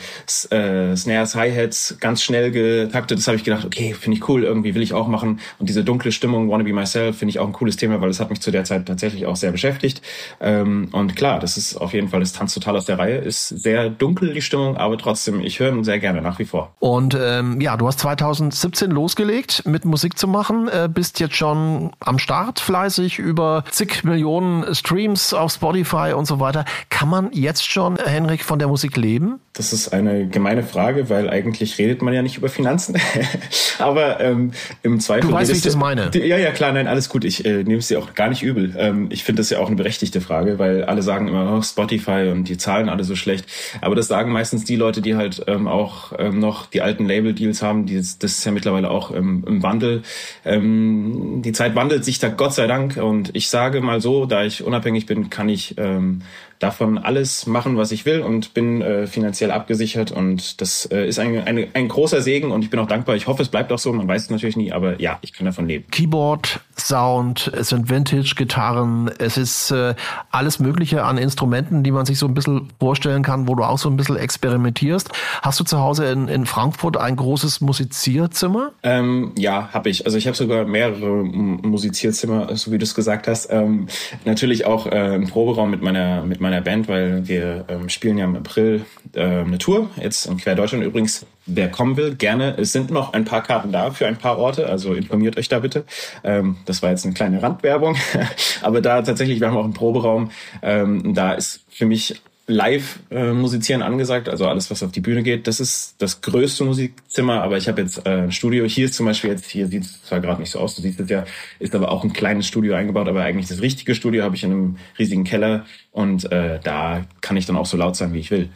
äh, 0.49 0.93
Snares, 0.97 1.35
Hi-Hats 1.35 1.95
ganz 2.01 2.21
schnell 2.21 2.51
getaktet. 2.51 3.17
Das 3.17 3.27
habe 3.27 3.37
ich 3.37 3.45
gedacht, 3.45 3.63
okay, 3.63 3.93
finde 3.93 4.17
ich 4.17 4.27
cool, 4.27 4.43
irgendwie 4.43 4.75
will 4.75 4.81
ich 4.81 4.93
auch 4.93 5.07
machen. 5.07 5.39
Und 5.57 5.69
diese 5.69 5.85
dunkle 5.85 6.11
Stimmung, 6.11 6.49
Wanna 6.49 6.65
Be 6.65 6.73
Myself, 6.73 7.17
finde 7.17 7.29
ich 7.29 7.39
auch 7.39 7.47
ein 7.47 7.53
cooles 7.53 7.77
Thema, 7.77 8.01
weil 8.01 8.09
es 8.09 8.19
hat 8.19 8.29
mich 8.29 8.41
zu 8.41 8.51
der 8.51 8.65
Zeit 8.65 8.85
tatsächlich 8.87 9.25
auch 9.25 9.37
sehr 9.37 9.53
beschäftigt. 9.53 10.01
Ähm, 10.41 10.89
und 10.91 11.15
klar, 11.15 11.39
das 11.39 11.55
ist 11.55 11.77
auf 11.77 11.93
jeden 11.93 12.09
Fall, 12.09 12.19
das 12.19 12.33
tanzt 12.33 12.53
total 12.55 12.75
aus 12.75 12.83
der 12.83 12.99
Reihe, 12.99 13.19
ist 13.19 13.47
sehr 13.47 13.89
dunkel 13.89 14.33
die 14.33 14.41
Stimmung, 14.41 14.75
aber 14.75 14.97
trotzdem, 14.97 15.39
ich 15.39 15.61
höre 15.61 15.71
ihn 15.71 15.85
sehr 15.85 15.99
gerne 15.99 16.21
nach 16.21 16.39
wie 16.39 16.45
vor. 16.45 16.73
Und 16.79 17.17
ähm, 17.17 17.61
ja, 17.61 17.77
du 17.77 17.87
hast 17.87 17.99
2017 17.99 18.91
losgelegt 18.91 19.65
mit 19.65 19.85
Musik 19.85 20.17
zu 20.17 20.27
machen, 20.27 20.67
äh, 20.67 20.89
bist 20.93 21.21
jetzt 21.21 21.37
schon 21.37 21.91
am 22.01 22.19
Start 22.19 22.59
fleißig 22.59 23.17
über 23.17 23.63
zig 23.77 24.03
Millionen 24.03 24.73
Streams 24.73 25.33
auf 25.33 25.53
Spotify 25.53 26.13
und 26.15 26.25
so 26.25 26.39
weiter. 26.39 26.65
Kann 26.89 27.09
man 27.09 27.29
jetzt 27.31 27.69
schon, 27.69 27.95
Henrik, 27.97 28.43
von 28.43 28.57
der 28.57 28.67
Musik 28.67 28.97
leben? 28.97 29.39
Das 29.53 29.73
ist 29.73 29.93
eine 29.93 30.27
gemeine 30.27 30.63
Frage, 30.63 31.09
weil 31.09 31.29
eigentlich 31.29 31.77
redet 31.77 32.01
man 32.01 32.13
ja 32.13 32.21
nicht 32.21 32.37
über 32.37 32.49
Finanzen. 32.49 32.95
Aber 33.79 34.19
ähm, 34.19 34.51
im 34.83 34.99
Zweifel. 34.99 35.29
Du 35.29 35.33
weißt, 35.33 35.51
wie 35.51 35.57
ich 35.57 35.63
das 35.63 35.75
meine. 35.75 36.11
Ja, 36.13 36.37
ja, 36.37 36.51
klar, 36.51 36.71
nein, 36.71 36.87
alles 36.87 37.09
gut. 37.09 37.23
Ich 37.23 37.45
äh, 37.45 37.63
nehme 37.63 37.77
es 37.77 37.87
dir 37.87 37.99
auch 37.99 38.13
gar 38.13 38.29
nicht 38.29 38.43
übel. 38.43 38.75
Ähm, 38.77 39.07
ich 39.11 39.23
finde 39.23 39.41
das 39.41 39.49
ja 39.49 39.59
auch 39.59 39.67
eine 39.67 39.75
berechtigte 39.75 40.21
Frage, 40.21 40.59
weil 40.59 40.83
alle 40.83 41.01
sagen 41.01 41.27
immer, 41.27 41.55
oh, 41.57 41.61
Spotify 41.61 42.31
und 42.31 42.45
die 42.45 42.57
Zahlen 42.57 42.89
alle 42.89 43.03
so 43.03 43.15
schlecht. 43.15 43.45
Aber 43.81 43.95
das 43.95 44.07
sagen 44.07 44.31
meistens 44.31 44.63
die 44.63 44.75
Leute, 44.75 45.01
die 45.01 45.15
halt 45.15 45.43
ähm, 45.47 45.67
auch 45.67 46.13
ähm, 46.17 46.39
noch 46.39 46.67
die 46.67 46.81
alten 46.81 47.05
Label-Deals 47.05 47.61
haben. 47.61 47.85
Die, 47.87 47.95
das 47.95 48.15
ist 48.19 48.45
ja 48.45 48.51
mittlerweile 48.51 48.91
auch 48.91 49.11
ähm, 49.11 49.43
im 49.47 49.63
Wandel. 49.63 50.03
Ähm, 50.45 51.41
die 51.43 51.51
Zeit 51.51 51.75
wandelt 51.75 52.05
sich 52.05 52.19
da 52.19 52.29
Gott 52.29 52.53
sei 52.53 52.67
Dank. 52.67 52.97
Und 52.97 53.35
ich 53.35 53.49
sage, 53.49 53.66
sage 53.67 53.81
mal 53.81 53.99
so, 53.99 54.25
da 54.25 54.45
ich 54.45 54.63
unabhängig 54.63 55.07
bin, 55.07 55.29
kann 55.29 55.49
ich 55.49 55.75
ähm, 55.77 56.21
davon 56.57 56.97
alles 56.97 57.47
machen, 57.47 57.75
was 57.75 57.91
ich 57.91 58.05
will 58.05 58.21
und 58.21 58.53
bin 58.53 58.81
äh, 58.81 59.07
finanziell 59.07 59.51
abgesichert 59.51 60.09
und 60.09 60.61
das 60.61 60.85
äh, 60.85 61.05
ist 61.05 61.19
ein, 61.19 61.45
ein, 61.45 61.67
ein 61.73 61.87
großer 61.89 62.21
Segen 62.21 62.51
und 62.51 62.63
ich 62.63 62.69
bin 62.69 62.79
auch 62.79 62.87
dankbar. 62.87 63.17
Ich 63.17 63.27
hoffe, 63.27 63.41
es 63.41 63.49
bleibt 63.49 63.73
auch 63.73 63.77
so, 63.77 63.91
man 63.91 64.07
weiß 64.07 64.23
es 64.23 64.29
natürlich 64.29 64.55
nie, 64.55 64.71
aber 64.71 65.01
ja, 65.01 65.19
ich 65.21 65.33
kann 65.33 65.45
davon 65.45 65.67
leben. 65.67 65.83
Keyboard, 65.91 66.61
Sound, 66.79 67.51
es 67.55 67.69
sind 67.69 67.89
Vintage-Gitarren, 67.89 69.11
es 69.17 69.37
ist 69.37 69.71
äh, 69.71 69.95
alles 70.31 70.59
Mögliche 70.59 71.03
an 71.03 71.17
Instrumenten, 71.17 71.83
die 71.83 71.91
man 71.91 72.05
sich 72.05 72.19
so 72.19 72.27
ein 72.27 72.33
bisschen 72.33 72.69
vorstellen 72.79 73.23
kann, 73.23 73.47
wo 73.47 73.55
du 73.55 73.63
auch 73.63 73.77
so 73.77 73.89
ein 73.89 73.97
bisschen 73.97 74.17
experimentierst. 74.17 75.09
Hast 75.41 75.59
du 75.59 75.63
zu 75.63 75.79
Hause 75.79 76.05
in, 76.05 76.27
in 76.27 76.45
Frankfurt 76.45 76.97
ein 76.97 77.15
großes 77.15 77.61
Musizierzimmer? 77.61 78.71
Ähm, 78.83 79.31
ja, 79.37 79.69
habe 79.73 79.89
ich. 79.89 80.05
Also 80.05 80.17
ich 80.17 80.27
habe 80.27 80.37
sogar 80.37 80.65
mehrere 80.65 81.23
Musizierzimmer, 81.23 82.55
so 82.55 82.71
wie 82.71 82.77
du 82.77 82.83
es 82.83 82.95
gesagt 82.95 83.27
hast. 83.27 83.51
Ähm, 83.51 83.87
natürlich 84.25 84.65
auch 84.65 84.85
äh, 84.85 84.89
einen 84.89 85.27
Proberaum 85.27 85.71
mit 85.71 85.81
meiner 85.81 86.23
mit 86.23 86.41
meiner 86.41 86.61
Band, 86.61 86.87
weil 86.87 87.27
wir 87.27 87.65
ähm, 87.67 87.89
spielen 87.89 88.17
ja 88.17 88.25
im 88.25 88.35
April 88.35 88.85
äh, 89.13 89.21
eine 89.21 89.57
Tour, 89.57 89.89
jetzt 90.01 90.25
in 90.25 90.37
Quer 90.37 90.55
Deutschland 90.55 90.83
übrigens. 90.83 91.25
Wer 91.49 91.69
kommen 91.69 91.95
will, 91.95 92.15
gerne. 92.15 92.55
Es 92.57 92.73
sind 92.73 92.91
noch 92.91 93.13
ein 93.13 93.23
paar 93.23 93.41
Karten 93.41 93.71
da 93.71 93.91
für 93.91 94.05
ein 94.05 94.17
paar 94.17 94.37
Orte, 94.37 94.67
also 94.67 94.93
informiert 94.93 95.37
euch 95.37 95.47
da 95.47 95.59
bitte. 95.59 95.85
Ähm, 96.25 96.57
das 96.65 96.81
war 96.81 96.89
jetzt 96.89 97.05
eine 97.05 97.13
kleine 97.13 97.41
Randwerbung, 97.41 97.95
aber 98.61 98.81
da 98.81 99.01
tatsächlich, 99.01 99.39
wir 99.39 99.47
haben 99.47 99.55
auch 99.55 99.63
einen 99.63 99.73
Proberaum. 99.73 100.31
Ähm, 100.61 101.13
da 101.13 101.31
ist 101.31 101.61
für 101.69 101.85
mich 101.85 102.21
live 102.47 102.99
äh, 103.11 103.31
musizieren 103.31 103.81
angesagt, 103.81 104.27
also 104.27 104.47
alles, 104.47 104.69
was 104.71 104.83
auf 104.83 104.91
die 104.91 104.99
Bühne 104.99 105.23
geht. 105.23 105.47
Das 105.47 105.61
ist 105.61 105.95
das 105.99 106.19
größte 106.19 106.65
Musikzimmer, 106.65 107.41
aber 107.43 107.57
ich 107.57 107.69
habe 107.69 107.81
jetzt 107.81 108.05
äh, 108.05 108.23
ein 108.23 108.31
Studio. 108.31 108.65
Hier 108.65 108.85
ist 108.85 108.95
zum 108.95 109.05
Beispiel 109.05 109.29
jetzt, 109.29 109.49
hier 109.49 109.67
sieht 109.67 109.83
es 109.83 110.03
zwar 110.03 110.19
gerade 110.19 110.41
nicht 110.41 110.51
so 110.51 110.59
aus, 110.59 110.75
du 110.75 110.81
siehst 110.81 110.99
es 110.99 111.09
ja, 111.09 111.25
ist 111.59 111.75
aber 111.75 111.91
auch 111.91 112.03
ein 112.03 112.13
kleines 112.13 112.47
Studio 112.47 112.75
eingebaut, 112.75 113.07
aber 113.07 113.23
eigentlich 113.23 113.47
das 113.47 113.61
richtige 113.61 113.95
Studio 113.95 114.23
habe 114.23 114.35
ich 114.35 114.43
in 114.43 114.51
einem 114.51 114.77
riesigen 114.99 115.23
Keller 115.23 115.65
und 115.91 116.29
äh, 116.31 116.59
da 116.61 117.05
kann 117.21 117.37
ich 117.37 117.45
dann 117.45 117.55
auch 117.55 117.65
so 117.65 117.77
laut 117.77 117.95
sein, 117.95 118.13
wie 118.13 118.19
ich 118.19 118.31
will 118.31 118.49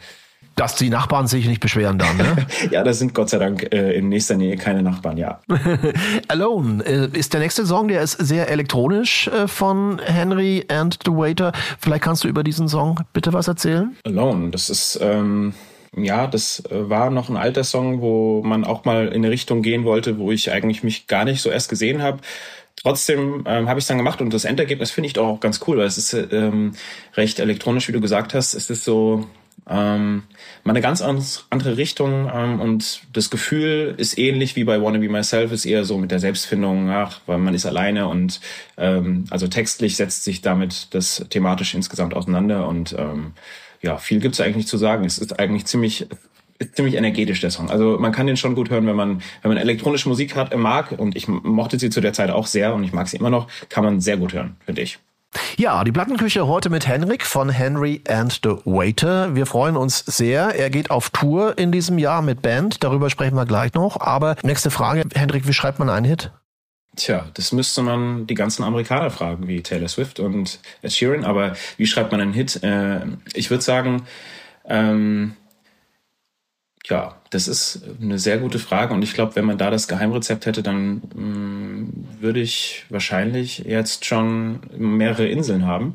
dass 0.56 0.74
die 0.74 0.90
Nachbarn 0.90 1.26
sich 1.26 1.46
nicht 1.46 1.60
beschweren 1.60 1.98
dann, 1.98 2.16
ne? 2.16 2.46
ja, 2.70 2.82
das 2.84 2.98
sind 2.98 3.14
Gott 3.14 3.30
sei 3.30 3.38
Dank 3.38 3.72
äh, 3.72 3.92
in 3.92 4.08
nächster 4.08 4.36
Nähe 4.36 4.56
keine 4.56 4.82
Nachbarn, 4.82 5.16
ja. 5.16 5.40
Alone 6.28 6.84
äh, 6.84 7.18
ist 7.18 7.32
der 7.32 7.40
nächste 7.40 7.66
Song, 7.66 7.88
der 7.88 8.02
ist 8.02 8.12
sehr 8.12 8.48
elektronisch 8.48 9.28
äh, 9.28 9.48
von 9.48 10.00
Henry 10.04 10.64
and 10.68 10.98
the 11.04 11.12
Waiter. 11.12 11.52
Vielleicht 11.78 12.02
kannst 12.02 12.24
du 12.24 12.28
über 12.28 12.42
diesen 12.44 12.68
Song 12.68 13.00
bitte 13.12 13.32
was 13.32 13.48
erzählen? 13.48 13.96
Alone, 14.04 14.50
das 14.50 14.70
ist 14.70 14.98
ähm, 15.02 15.54
ja, 15.96 16.26
das 16.26 16.62
äh, 16.70 16.88
war 16.88 17.10
noch 17.10 17.28
ein 17.28 17.36
alter 17.36 17.64
Song, 17.64 18.00
wo 18.00 18.42
man 18.42 18.64
auch 18.64 18.84
mal 18.84 19.08
in 19.08 19.16
eine 19.16 19.30
Richtung 19.30 19.62
gehen 19.62 19.84
wollte, 19.84 20.18
wo 20.18 20.32
ich 20.32 20.50
eigentlich 20.50 20.82
mich 20.82 21.06
gar 21.06 21.24
nicht 21.24 21.42
so 21.42 21.50
erst 21.50 21.68
gesehen 21.68 22.02
habe. 22.02 22.20
Trotzdem 22.76 23.44
ähm, 23.46 23.68
habe 23.68 23.78
ich 23.78 23.84
es 23.84 23.88
dann 23.88 23.98
gemacht 23.98 24.20
und 24.20 24.32
das 24.32 24.44
Endergebnis 24.44 24.90
finde 24.90 25.06
ich 25.08 25.12
doch 25.12 25.26
auch 25.26 25.40
ganz 25.40 25.60
cool, 25.66 25.76
weil 25.76 25.86
es 25.86 25.98
ist 25.98 26.14
ähm, 26.32 26.72
recht 27.14 27.38
elektronisch, 27.38 27.88
wie 27.88 27.92
du 27.92 28.00
gesagt 28.00 28.32
hast. 28.34 28.54
Es 28.54 28.70
ist 28.70 28.84
so 28.84 29.26
ähm, 29.68 30.24
mal 30.64 30.72
eine 30.72 30.80
ganz 30.80 31.02
andere 31.02 31.76
Richtung 31.76 32.30
ähm, 32.32 32.60
und 32.60 33.02
das 33.12 33.30
Gefühl 33.30 33.94
ist 33.96 34.18
ähnlich 34.18 34.56
wie 34.56 34.64
bei 34.64 34.82
Wanna 34.82 34.98
Be 34.98 35.08
Myself, 35.08 35.52
ist 35.52 35.64
eher 35.64 35.84
so 35.84 35.98
mit 35.98 36.10
der 36.10 36.18
Selbstfindung, 36.18 36.90
ach, 36.90 37.20
weil 37.26 37.38
man 37.38 37.54
ist 37.54 37.66
alleine 37.66 38.08
und 38.08 38.40
ähm, 38.76 39.24
also 39.30 39.46
textlich 39.48 39.96
setzt 39.96 40.24
sich 40.24 40.42
damit 40.42 40.94
das 40.94 41.24
thematisch 41.30 41.74
insgesamt 41.74 42.14
auseinander 42.14 42.68
und 42.68 42.94
ähm, 42.98 43.32
ja, 43.82 43.98
viel 43.98 44.20
gibt's 44.20 44.40
eigentlich 44.40 44.56
nicht 44.56 44.68
zu 44.68 44.78
sagen. 44.78 45.04
Es 45.04 45.18
ist 45.18 45.38
eigentlich 45.38 45.66
ziemlich 45.66 46.06
ziemlich 46.74 46.94
energetisch 46.94 47.40
der 47.40 47.50
Song. 47.50 47.70
Also 47.70 47.98
man 47.98 48.12
kann 48.12 48.26
den 48.26 48.36
schon 48.36 48.54
gut 48.54 48.70
hören, 48.70 48.86
wenn 48.86 48.96
man 48.96 49.22
wenn 49.42 49.50
man 49.50 49.56
elektronische 49.56 50.08
Musik 50.08 50.36
hat, 50.36 50.56
mag 50.56 50.92
und 50.92 51.16
ich 51.16 51.28
mochte 51.28 51.78
sie 51.78 51.90
zu 51.90 52.00
der 52.00 52.12
Zeit 52.12 52.30
auch 52.30 52.46
sehr 52.46 52.74
und 52.74 52.84
ich 52.84 52.92
mag 52.92 53.08
sie 53.08 53.16
immer 53.16 53.30
noch, 53.30 53.48
kann 53.68 53.84
man 53.84 54.00
sehr 54.00 54.16
gut 54.16 54.32
hören, 54.32 54.56
finde 54.64 54.82
ich. 54.82 54.98
Ja, 55.56 55.84
die 55.84 55.92
Plattenküche 55.92 56.46
heute 56.46 56.70
mit 56.70 56.86
Henrik 56.86 57.24
von 57.24 57.48
Henry 57.48 58.02
and 58.08 58.40
the 58.42 58.56
Waiter. 58.64 59.34
Wir 59.34 59.46
freuen 59.46 59.76
uns 59.76 60.00
sehr. 60.00 60.54
Er 60.54 60.70
geht 60.70 60.90
auf 60.90 61.10
Tour 61.10 61.56
in 61.58 61.72
diesem 61.72 61.98
Jahr 61.98 62.22
mit 62.22 62.42
Band. 62.42 62.82
Darüber 62.82 63.10
sprechen 63.10 63.36
wir 63.36 63.46
gleich 63.46 63.72
noch. 63.74 64.00
Aber 64.00 64.36
nächste 64.42 64.70
Frage, 64.70 65.04
Henrik, 65.14 65.46
wie 65.46 65.52
schreibt 65.52 65.78
man 65.78 65.88
einen 65.88 66.04
Hit? 66.04 66.32
Tja, 66.96 67.26
das 67.34 67.52
müsste 67.52 67.82
man 67.82 68.26
die 68.26 68.34
ganzen 68.34 68.64
Amerikaner 68.64 69.10
fragen, 69.10 69.48
wie 69.48 69.62
Taylor 69.62 69.88
Swift 69.88 70.20
und 70.20 70.60
Ed 70.82 70.92
Sheeran. 70.92 71.24
Aber 71.24 71.54
wie 71.78 71.86
schreibt 71.86 72.12
man 72.12 72.20
einen 72.20 72.34
Hit? 72.34 72.62
Äh, 72.62 73.00
ich 73.32 73.50
würde 73.50 73.62
sagen, 73.62 74.02
ähm, 74.66 75.34
ja, 76.86 77.16
das 77.30 77.48
ist 77.48 77.82
eine 78.00 78.18
sehr 78.18 78.38
gute 78.38 78.58
Frage 78.58 78.92
und 78.92 79.02
ich 79.02 79.14
glaube, 79.14 79.36
wenn 79.36 79.44
man 79.44 79.56
da 79.56 79.70
das 79.70 79.88
Geheimrezept 79.88 80.46
hätte, 80.46 80.62
dann 80.62 80.96
mm, 81.14 82.01
würde 82.22 82.40
ich 82.40 82.84
wahrscheinlich 82.88 83.58
jetzt 83.58 84.04
schon 84.04 84.60
mehrere 84.76 85.26
Inseln 85.26 85.66
haben. 85.66 85.94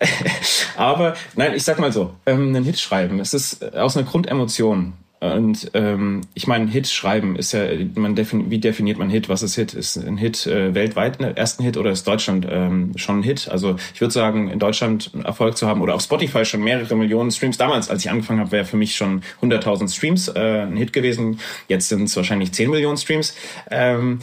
Aber 0.76 1.14
nein, 1.36 1.54
ich 1.54 1.64
sag 1.64 1.78
mal 1.78 1.92
so, 1.92 2.14
ähm, 2.26 2.48
einen 2.48 2.64
Hit 2.64 2.78
schreiben, 2.78 3.20
es 3.20 3.34
ist 3.34 3.74
aus 3.74 3.96
einer 3.96 4.06
Grundemotion 4.06 4.94
Und 5.20 5.72
ähm, 5.74 6.20
ich 6.34 6.46
meine, 6.46 6.70
Hit 6.70 6.86
schreiben 6.86 7.34
ist 7.34 7.52
ja, 7.52 7.64
man 7.96 8.14
defin 8.14 8.50
wie 8.50 8.58
definiert 8.58 8.98
man 8.98 9.10
Hit? 9.10 9.28
Was 9.28 9.42
ist 9.42 9.56
Hit? 9.56 9.74
Ist 9.74 9.96
ein 9.96 10.16
Hit 10.16 10.46
äh, 10.46 10.74
weltweit 10.74 11.20
ein 11.20 11.36
ersten 11.36 11.64
Hit 11.64 11.76
oder 11.76 11.90
ist 11.90 12.06
Deutschland 12.06 12.46
ähm, 12.48 12.92
schon 12.96 13.20
ein 13.20 13.22
Hit? 13.24 13.48
Also 13.48 13.76
ich 13.94 14.00
würde 14.00 14.12
sagen, 14.12 14.48
in 14.48 14.60
Deutschland 14.60 15.10
Erfolg 15.24 15.56
zu 15.56 15.66
haben 15.66 15.80
oder 15.80 15.94
auf 15.94 16.02
Spotify 16.02 16.44
schon 16.44 16.62
mehrere 16.62 16.94
Millionen 16.94 17.32
Streams. 17.32 17.58
Damals, 17.58 17.90
als 17.90 18.04
ich 18.04 18.10
angefangen 18.10 18.38
habe, 18.40 18.52
wäre 18.52 18.64
für 18.64 18.76
mich 18.76 18.94
schon 18.94 19.22
100.000 19.42 19.92
Streams 19.92 20.28
äh, 20.28 20.62
ein 20.62 20.76
Hit 20.76 20.92
gewesen. 20.92 21.40
Jetzt 21.66 21.88
sind 21.88 22.04
es 22.04 22.16
wahrscheinlich 22.16 22.52
10 22.52 22.70
Millionen 22.70 22.96
Streams. 22.96 23.34
Ähm, 23.70 24.20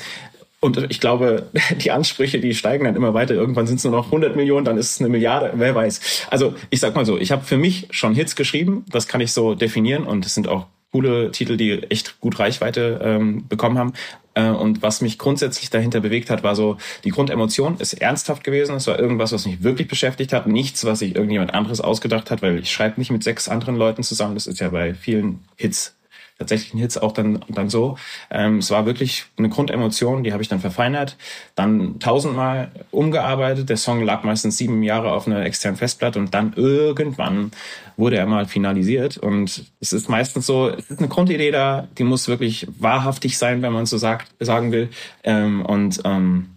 und 0.65 0.88
ich 0.89 1.00
glaube, 1.00 1.48
die 1.77 1.91
Ansprüche, 1.91 2.39
die 2.39 2.55
steigen 2.55 2.86
dann 2.86 2.95
immer 2.95 3.13
weiter. 3.13 3.36
Irgendwann 3.36 3.67
sind 3.67 3.77
es 3.77 3.84
nur 3.84 3.93
noch 3.93 4.05
100 4.05 4.36
Millionen, 4.36 4.65
dann 4.65 4.77
ist 4.77 4.91
es 4.91 5.00
eine 5.00 5.10
Milliarde, 5.10 5.53
wer 5.55 5.75
weiß. 5.75 6.27
Also 6.31 6.55
ich 6.72 6.79
sag 6.79 6.95
mal 6.95 7.05
so, 7.05 7.17
ich 7.19 7.31
habe 7.31 7.43
für 7.43 7.57
mich 7.57 7.88
schon 7.91 8.15
Hits 8.15 8.36
geschrieben, 8.36 8.84
das 8.89 9.07
kann 9.07 9.22
ich 9.22 9.31
so 9.31 9.53
definieren 9.53 10.05
und 10.05 10.25
es 10.25 10.34
sind 10.34 10.48
auch 10.48 10.65
coole 10.91 11.29
Titel, 11.31 11.55
die 11.57 11.84
echt 11.84 12.19
gut 12.19 12.39
Reichweite 12.39 13.00
ähm, 13.03 13.48
bekommen 13.48 13.77
haben. 13.77 13.93
Äh, 14.34 14.50
und 14.50 14.81
was 14.81 15.01
mich 15.01 15.19
grundsätzlich 15.19 15.69
dahinter 15.69 16.00
bewegt 16.00 16.29
hat, 16.29 16.41
war 16.41 16.55
so, 16.55 16.77
die 17.03 17.10
Grundemotion 17.10 17.77
ist 17.77 17.93
ernsthaft 17.93 18.43
gewesen. 18.43 18.75
Es 18.75 18.88
war 18.88 18.98
irgendwas, 18.98 19.34
was 19.34 19.45
mich 19.45 19.62
wirklich 19.62 19.88
beschäftigt 19.88 20.34
hat. 20.34 20.48
Nichts, 20.48 20.84
was 20.86 21.00
sich 21.00 21.15
irgendjemand 21.15 21.53
anderes 21.53 21.81
ausgedacht 21.81 22.31
hat, 22.31 22.41
weil 22.41 22.57
ich 22.60 22.72
schreibe 22.72 23.00
nicht 23.00 23.12
mit 23.12 23.24
sechs 23.24 23.50
anderen 23.50 23.75
Leuten 23.75 24.03
zusammen. 24.03 24.36
Das 24.36 24.48
ist 24.48 24.60
ja 24.60 24.69
bei 24.69 24.93
vielen 24.93 25.43
Hits 25.57 25.94
tatsächlichen 26.37 26.79
Hits 26.79 26.97
auch 26.97 27.11
dann, 27.11 27.39
dann 27.47 27.69
so. 27.69 27.97
Ähm, 28.29 28.57
es 28.57 28.69
war 28.71 28.85
wirklich 28.85 29.25
eine 29.37 29.49
Grundemotion, 29.49 30.23
die 30.23 30.33
habe 30.33 30.43
ich 30.43 30.49
dann 30.49 30.59
verfeinert, 30.59 31.17
dann 31.55 31.99
tausendmal 31.99 32.71
umgearbeitet. 32.91 33.69
Der 33.69 33.77
Song 33.77 34.03
lag 34.03 34.23
meistens 34.23 34.57
sieben 34.57 34.83
Jahre 34.83 35.11
auf 35.11 35.27
einer 35.27 35.45
externen 35.45 35.77
Festplatte 35.77 36.19
und 36.19 36.33
dann 36.33 36.53
irgendwann 36.55 37.51
wurde 37.97 38.17
er 38.17 38.25
mal 38.25 38.45
finalisiert. 38.45 39.17
Und 39.17 39.65
es 39.79 39.93
ist 39.93 40.09
meistens 40.09 40.45
so, 40.45 40.69
es 40.69 40.89
ist 40.89 40.99
eine 40.99 41.07
Grundidee 41.07 41.51
da, 41.51 41.87
die 41.97 42.03
muss 42.03 42.27
wirklich 42.27 42.67
wahrhaftig 42.79 43.37
sein, 43.37 43.61
wenn 43.61 43.71
man 43.71 43.85
so 43.85 43.97
sagt, 43.97 44.27
sagen 44.39 44.71
will. 44.71 44.89
Ähm, 45.23 45.65
und 45.65 46.01
ähm, 46.03 46.49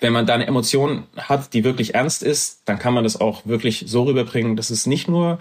wenn 0.00 0.12
man 0.12 0.26
da 0.26 0.34
eine 0.34 0.46
Emotion 0.46 1.04
hat, 1.16 1.54
die 1.54 1.64
wirklich 1.64 1.94
ernst 1.94 2.22
ist, 2.22 2.62
dann 2.66 2.78
kann 2.78 2.92
man 2.92 3.04
das 3.04 3.20
auch 3.20 3.46
wirklich 3.46 3.84
so 3.86 4.02
rüberbringen, 4.02 4.56
dass 4.56 4.70
es 4.70 4.86
nicht 4.86 5.08
nur 5.08 5.38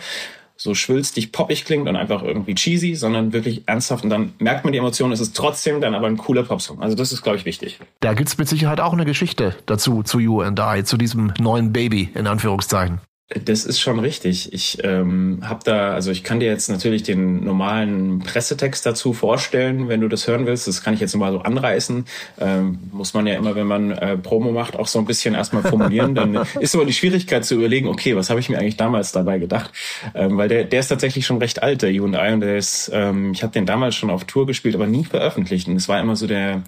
so 0.57 0.73
schwülstig 0.73 1.31
poppig 1.31 1.65
klingt 1.65 1.87
und 1.87 1.95
einfach 1.95 2.23
irgendwie 2.23 2.55
cheesy, 2.55 2.95
sondern 2.95 3.33
wirklich 3.33 3.63
ernsthaft. 3.65 4.03
Und 4.03 4.09
dann 4.09 4.33
merkt 4.39 4.63
man 4.63 4.71
die 4.71 4.79
Emotionen, 4.79 5.13
es 5.13 5.19
ist 5.19 5.35
trotzdem 5.35 5.81
dann 5.81 5.93
aber 5.95 6.07
ein 6.07 6.17
cooler 6.17 6.43
Popsong. 6.43 6.81
Also 6.81 6.95
das 6.95 7.11
ist, 7.11 7.21
glaube 7.21 7.37
ich, 7.37 7.45
wichtig. 7.45 7.79
Da 7.99 8.13
gibt's 8.13 8.37
mit 8.37 8.47
Sicherheit 8.47 8.79
auch 8.79 8.93
eine 8.93 9.05
Geschichte 9.05 9.55
dazu, 9.65 10.03
zu 10.03 10.19
You 10.19 10.41
and 10.41 10.59
I, 10.59 10.83
zu 10.83 10.97
diesem 10.97 11.33
neuen 11.39 11.73
Baby, 11.73 12.09
in 12.13 12.27
Anführungszeichen. 12.27 12.99
Das 13.27 13.65
ist 13.65 13.79
schon 13.79 13.97
richtig. 13.97 14.53
Ich 14.53 14.77
ähm, 14.83 15.39
habe 15.41 15.61
da, 15.63 15.95
also 15.95 16.11
ich 16.11 16.23
kann 16.23 16.39
dir 16.39 16.47
jetzt 16.47 16.69
natürlich 16.69 17.01
den 17.01 17.43
normalen 17.43 18.19
Pressetext 18.19 18.85
dazu 18.85 19.13
vorstellen, 19.13 19.87
wenn 19.87 19.99
du 19.99 20.07
das 20.07 20.27
hören 20.27 20.45
willst. 20.45 20.67
Das 20.67 20.83
kann 20.83 20.93
ich 20.93 20.99
jetzt 20.99 21.15
mal 21.15 21.31
so 21.31 21.39
anreißen. 21.39 22.05
Ähm, 22.39 22.77
muss 22.91 23.15
man 23.15 23.25
ja 23.25 23.33
immer, 23.33 23.55
wenn 23.55 23.65
man 23.65 23.89
äh, 23.89 24.15
Promo 24.15 24.51
macht, 24.51 24.75
auch 24.75 24.85
so 24.85 24.99
ein 24.99 25.05
bisschen 25.05 25.33
erstmal 25.33 25.63
formulieren. 25.63 26.13
Dann 26.13 26.45
ist 26.59 26.75
aber 26.75 26.85
die 26.85 26.93
Schwierigkeit 26.93 27.43
zu 27.43 27.55
überlegen, 27.55 27.87
okay, 27.87 28.15
was 28.15 28.29
habe 28.29 28.39
ich 28.39 28.49
mir 28.49 28.59
eigentlich 28.59 28.77
damals 28.77 29.11
dabei 29.11 29.39
gedacht? 29.39 29.71
Ähm, 30.13 30.37
weil 30.37 30.47
der, 30.47 30.63
der 30.65 30.81
ist 30.81 30.89
tatsächlich 30.89 31.25
schon 31.25 31.39
recht 31.39 31.63
alt, 31.63 31.81
der 31.81 31.91
You 31.91 32.05
and 32.05 32.15
I, 32.15 32.31
und 32.31 32.41
der 32.41 32.57
ist, 32.57 32.91
ähm, 32.93 33.31
ich 33.31 33.41
habe 33.41 33.53
den 33.53 33.65
damals 33.65 33.95
schon 33.95 34.11
auf 34.11 34.25
Tour 34.25 34.45
gespielt, 34.45 34.75
aber 34.75 34.85
nie 34.85 35.03
veröffentlicht. 35.03 35.67
Und 35.67 35.77
es 35.77 35.89
war 35.89 35.99
immer 35.99 36.15
so 36.15 36.27
der 36.27 36.61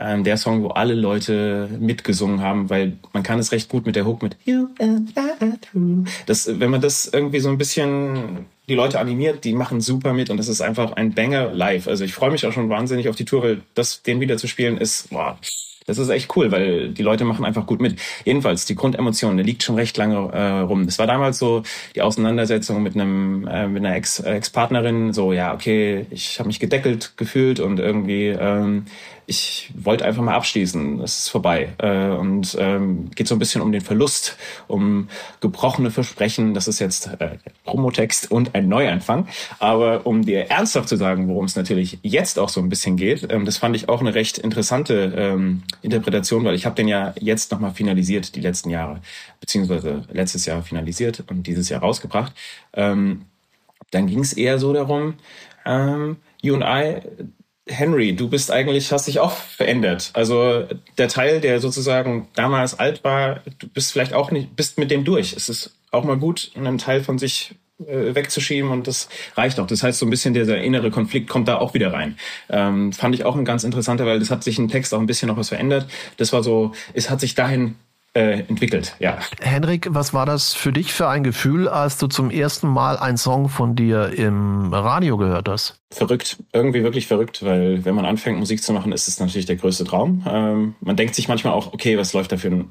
ähm, 0.00 0.24
der 0.24 0.36
Song, 0.36 0.62
wo 0.62 0.68
alle 0.68 0.94
Leute 0.94 1.68
mitgesungen 1.78 2.40
haben, 2.40 2.70
weil 2.70 2.98
man 3.12 3.22
kann 3.22 3.38
es 3.38 3.52
recht 3.52 3.68
gut 3.68 3.86
mit 3.86 3.96
der 3.96 4.06
Hook 4.06 4.22
mit 4.22 4.36
You 4.44 4.68
and 4.78 5.10
I 5.10 5.28
das, 6.26 6.60
wenn 6.60 6.70
man 6.70 6.80
das 6.80 7.06
irgendwie 7.06 7.40
so 7.40 7.48
ein 7.48 7.58
bisschen 7.58 8.46
die 8.68 8.74
Leute 8.74 8.98
animiert, 8.98 9.44
die 9.44 9.54
machen 9.54 9.80
super 9.80 10.12
mit 10.12 10.30
und 10.30 10.36
das 10.36 10.48
ist 10.48 10.60
einfach 10.60 10.92
ein 10.92 11.14
Banger 11.14 11.52
live. 11.52 11.88
Also 11.88 12.04
ich 12.04 12.12
freue 12.12 12.30
mich 12.30 12.46
auch 12.46 12.52
schon 12.52 12.68
wahnsinnig 12.68 13.08
auf 13.08 13.16
die 13.16 13.24
Tour, 13.24 13.42
weil 13.42 13.62
das 13.74 14.02
den 14.02 14.20
wieder 14.20 14.36
zu 14.36 14.46
spielen 14.46 14.76
ist, 14.76 15.10
boah, 15.10 15.38
das 15.86 15.96
ist 15.96 16.10
echt 16.10 16.36
cool, 16.36 16.52
weil 16.52 16.90
die 16.90 17.02
Leute 17.02 17.24
machen 17.24 17.46
einfach 17.46 17.64
gut 17.64 17.80
mit. 17.80 17.98
Jedenfalls, 18.26 18.66
die 18.66 18.74
Grundemotion, 18.74 19.38
der 19.38 19.46
liegt 19.46 19.62
schon 19.62 19.76
recht 19.76 19.96
lange 19.96 20.16
äh, 20.32 20.60
rum. 20.60 20.82
Es 20.82 20.98
war 20.98 21.06
damals 21.06 21.38
so 21.38 21.62
die 21.94 22.02
Auseinandersetzung 22.02 22.82
mit 22.82 22.94
einem 22.94 23.48
äh, 23.48 23.66
mit 23.66 23.82
einer 23.82 23.96
Ex, 23.96 24.20
Ex-Partnerin, 24.20 25.14
so 25.14 25.32
ja, 25.32 25.54
okay, 25.54 26.04
ich 26.10 26.38
habe 26.38 26.48
mich 26.48 26.60
gedeckelt 26.60 27.14
gefühlt 27.16 27.58
und 27.58 27.80
irgendwie 27.80 28.26
ähm, 28.28 28.84
ich 29.28 29.70
wollte 29.74 30.06
einfach 30.06 30.22
mal 30.22 30.34
abschließen. 30.34 31.02
Es 31.02 31.18
ist 31.18 31.28
vorbei. 31.28 31.74
Äh, 31.76 32.08
und 32.16 32.56
ähm, 32.58 33.10
geht 33.14 33.28
so 33.28 33.34
ein 33.34 33.38
bisschen 33.38 33.60
um 33.60 33.70
den 33.72 33.82
Verlust, 33.82 34.38
um 34.68 35.10
gebrochene 35.40 35.90
Versprechen. 35.90 36.54
Das 36.54 36.66
ist 36.66 36.78
jetzt 36.78 37.10
äh, 37.18 37.36
Promotext 37.64 38.30
und 38.30 38.54
ein 38.54 38.68
Neuanfang. 38.68 39.28
Aber 39.58 40.06
um 40.06 40.24
dir 40.24 40.46
ernsthaft 40.46 40.88
zu 40.88 40.96
sagen, 40.96 41.28
worum 41.28 41.44
es 41.44 41.56
natürlich 41.56 41.98
jetzt 42.02 42.38
auch 42.38 42.48
so 42.48 42.62
ein 42.62 42.70
bisschen 42.70 42.96
geht, 42.96 43.30
ähm, 43.30 43.44
das 43.44 43.58
fand 43.58 43.76
ich 43.76 43.90
auch 43.90 44.00
eine 44.00 44.14
recht 44.14 44.38
interessante 44.38 45.12
ähm, 45.14 45.62
Interpretation, 45.82 46.42
weil 46.44 46.54
ich 46.54 46.64
habe 46.64 46.76
den 46.76 46.88
ja 46.88 47.12
jetzt 47.20 47.52
nochmal 47.52 47.74
finalisiert, 47.74 48.34
die 48.34 48.40
letzten 48.40 48.70
Jahre, 48.70 49.02
beziehungsweise 49.40 50.04
letztes 50.10 50.46
Jahr 50.46 50.62
finalisiert 50.62 51.24
und 51.28 51.46
dieses 51.46 51.68
Jahr 51.68 51.82
rausgebracht. 51.82 52.32
Ähm, 52.72 53.26
dann 53.90 54.06
ging 54.06 54.20
es 54.20 54.32
eher 54.32 54.58
so 54.58 54.72
darum, 54.72 55.14
ähm, 55.66 56.16
You 56.40 56.54
and 56.54 56.64
I, 56.64 57.02
Henry, 57.68 58.14
du 58.16 58.28
bist 58.28 58.50
eigentlich, 58.50 58.92
hast 58.92 59.06
dich 59.06 59.20
auch 59.20 59.32
verändert. 59.32 60.10
Also 60.14 60.64
der 60.96 61.08
Teil, 61.08 61.40
der 61.40 61.60
sozusagen 61.60 62.28
damals 62.34 62.78
alt 62.78 63.04
war, 63.04 63.40
du 63.58 63.68
bist 63.68 63.92
vielleicht 63.92 64.14
auch 64.14 64.30
nicht, 64.30 64.56
bist 64.56 64.78
mit 64.78 64.90
dem 64.90 65.04
durch. 65.04 65.34
Es 65.34 65.48
ist 65.48 65.74
auch 65.90 66.04
mal 66.04 66.18
gut, 66.18 66.50
einen 66.54 66.78
Teil 66.78 67.02
von 67.02 67.18
sich 67.18 67.54
äh, 67.86 68.14
wegzuschieben 68.14 68.70
und 68.70 68.86
das 68.86 69.08
reicht 69.36 69.60
auch. 69.60 69.66
Das 69.66 69.82
heißt, 69.82 69.98
so 69.98 70.06
ein 70.06 70.10
bisschen 70.10 70.34
dieser 70.34 70.58
innere 70.58 70.90
Konflikt 70.90 71.28
kommt 71.28 71.48
da 71.48 71.58
auch 71.58 71.74
wieder 71.74 71.92
rein. 71.92 72.16
Ähm, 72.48 72.92
fand 72.92 73.14
ich 73.14 73.24
auch 73.24 73.36
ein 73.36 73.44
ganz 73.44 73.64
interessanter, 73.64 74.06
weil 74.06 74.18
das 74.18 74.30
hat 74.30 74.42
sich 74.42 74.58
im 74.58 74.68
Text 74.68 74.92
auch 74.94 75.00
ein 75.00 75.06
bisschen 75.06 75.28
noch 75.28 75.36
was 75.36 75.50
verändert. 75.50 75.86
Das 76.16 76.32
war 76.32 76.42
so, 76.42 76.72
es 76.94 77.10
hat 77.10 77.20
sich 77.20 77.34
dahin 77.34 77.76
äh, 78.18 78.40
entwickelt, 78.48 78.96
ja. 78.98 79.18
Henrik, 79.40 79.86
was 79.90 80.12
war 80.12 80.26
das 80.26 80.52
für 80.52 80.72
dich 80.72 80.92
für 80.92 81.08
ein 81.08 81.22
Gefühl, 81.22 81.68
als 81.68 81.98
du 81.98 82.08
zum 82.08 82.30
ersten 82.30 82.66
Mal 82.66 82.96
einen 82.96 83.16
Song 83.16 83.48
von 83.48 83.76
dir 83.76 84.12
im 84.12 84.74
Radio 84.74 85.16
gehört 85.16 85.48
hast? 85.48 85.80
Verrückt, 85.92 86.36
irgendwie 86.52 86.82
wirklich 86.82 87.06
verrückt, 87.06 87.44
weil 87.44 87.84
wenn 87.84 87.94
man 87.94 88.04
anfängt 88.04 88.38
Musik 88.38 88.60
zu 88.60 88.72
machen, 88.72 88.90
ist 88.90 89.06
es 89.06 89.20
natürlich 89.20 89.46
der 89.46 89.54
größte 89.54 89.84
Traum. 89.84 90.24
Ähm, 90.28 90.74
man 90.80 90.96
denkt 90.96 91.14
sich 91.14 91.28
manchmal 91.28 91.52
auch, 91.52 91.72
okay, 91.72 91.96
was 91.96 92.12
läuft 92.12 92.32
da 92.32 92.36
für 92.36 92.48
ein 92.48 92.70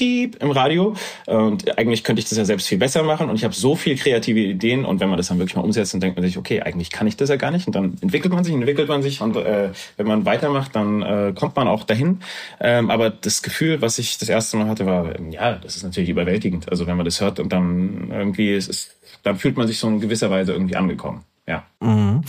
Piep 0.00 0.42
im 0.42 0.50
Radio. 0.50 0.94
Und 1.26 1.76
eigentlich 1.76 2.04
könnte 2.04 2.20
ich 2.20 2.28
das 2.28 2.38
ja 2.38 2.46
selbst 2.46 2.66
viel 2.66 2.78
besser 2.78 3.02
machen. 3.02 3.28
Und 3.28 3.36
ich 3.36 3.44
habe 3.44 3.52
so 3.52 3.76
viel 3.76 3.96
kreative 3.96 4.40
Ideen. 4.40 4.86
Und 4.86 4.98
wenn 4.98 5.10
man 5.10 5.18
das 5.18 5.28
dann 5.28 5.38
wirklich 5.38 5.56
mal 5.56 5.62
umsetzt, 5.62 5.92
dann 5.92 6.00
denkt 6.00 6.16
man 6.16 6.26
sich, 6.26 6.38
okay, 6.38 6.62
eigentlich 6.62 6.90
kann 6.90 7.06
ich 7.06 7.18
das 7.18 7.28
ja 7.28 7.36
gar 7.36 7.50
nicht. 7.50 7.66
Und 7.66 7.74
dann 7.74 7.98
entwickelt 8.00 8.32
man 8.32 8.42
sich, 8.42 8.54
entwickelt 8.54 8.88
man 8.88 9.02
sich. 9.02 9.20
Und 9.20 9.36
äh, 9.36 9.72
wenn 9.98 10.06
man 10.06 10.24
weitermacht, 10.24 10.74
dann 10.74 11.02
äh, 11.02 11.34
kommt 11.34 11.54
man 11.54 11.68
auch 11.68 11.84
dahin. 11.84 12.20
Ähm, 12.60 12.90
aber 12.90 13.10
das 13.10 13.42
Gefühl, 13.42 13.82
was 13.82 13.98
ich 13.98 14.16
das 14.16 14.30
erste 14.30 14.56
Mal 14.56 14.68
hatte, 14.68 14.86
war, 14.86 15.20
ja, 15.30 15.56
das 15.56 15.76
ist 15.76 15.82
natürlich 15.82 16.08
überwältigend. 16.08 16.70
Also 16.70 16.86
wenn 16.86 16.96
man 16.96 17.04
das 17.04 17.20
hört 17.20 17.38
und 17.38 17.52
dann 17.52 18.10
irgendwie, 18.10 18.54
es 18.54 18.68
ist, 18.68 18.96
dann 19.22 19.36
fühlt 19.36 19.58
man 19.58 19.66
sich 19.66 19.78
so 19.78 19.86
in 19.86 20.00
gewisser 20.00 20.30
Weise 20.30 20.52
irgendwie 20.52 20.76
angekommen. 20.76 21.26
Ja. 21.50 21.64
Mhm. 21.80 22.22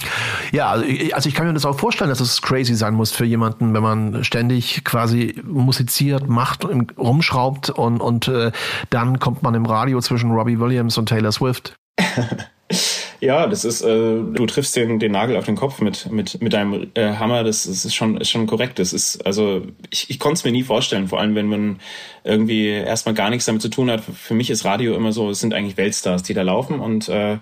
Ja, 0.52 0.72
also 0.72 0.84
ich, 0.84 1.14
also 1.14 1.30
ich 1.30 1.36
kann 1.36 1.46
mir 1.46 1.54
das 1.54 1.66
auch 1.66 1.78
vorstellen, 1.78 2.10
dass 2.10 2.22
es 2.22 2.42
crazy 2.42 2.74
sein 2.74 2.96
muss 2.96 3.12
für 3.12 3.24
jemanden, 3.24 3.72
wenn 3.76 3.84
man 3.84 4.24
ständig 4.24 4.84
quasi 4.84 5.40
musiziert, 5.44 6.28
macht, 6.28 6.66
rumschraubt 6.98 7.70
und, 7.70 8.02
und 8.02 8.28
äh, 8.28 8.52
dann 8.90 9.20
kommt 9.20 9.44
man 9.44 9.54
im 9.54 9.68
Radio 9.68 10.02
zwischen 10.02 10.32
Robbie 10.32 10.60
Williams 10.60 10.98
und 10.98 11.08
Taylor 11.08 11.32
Swift. 11.32 11.76
ja, 13.20 13.46
das 13.46 13.64
ist, 13.64 13.82
äh, 13.82 13.86
du 13.86 14.46
triffst 14.48 14.76
den, 14.76 14.98
den 14.98 15.12
Nagel 15.12 15.38
auf 15.38 15.46
den 15.46 15.56
Kopf 15.56 15.82
mit, 15.82 16.12
mit, 16.12 16.42
mit 16.42 16.54
deinem 16.54 16.90
äh, 16.96 17.14
Hammer, 17.14 17.44
das, 17.44 17.66
das 17.66 17.86
ist 17.86 17.94
schon, 17.94 18.18
ist 18.18 18.32
schon 18.32 18.48
korrekt. 18.48 18.80
Das 18.80 18.92
ist, 18.92 19.24
also 19.24 19.68
ich, 19.92 20.10
ich 20.10 20.18
konnte 20.18 20.40
es 20.40 20.44
mir 20.44 20.52
nie 20.52 20.64
vorstellen, 20.64 21.10
vor 21.10 21.20
allem 21.20 21.36
wenn 21.36 21.48
man 21.48 21.80
irgendwie 22.24 22.70
erstmal 22.70 23.14
gar 23.14 23.30
nichts 23.30 23.46
damit 23.46 23.62
zu 23.62 23.70
tun 23.70 23.92
hat. 23.92 24.02
Für 24.02 24.34
mich 24.34 24.50
ist 24.50 24.66
Radio 24.66 24.96
immer 24.96 25.12
so, 25.12 25.30
es 25.30 25.42
sind 25.42 25.54
eigentlich 25.54 25.78
Weltstars, 25.78 26.24
die 26.24 26.34
da 26.34 26.42
laufen 26.42 26.80
und 26.80 27.08
äh, 27.08 27.38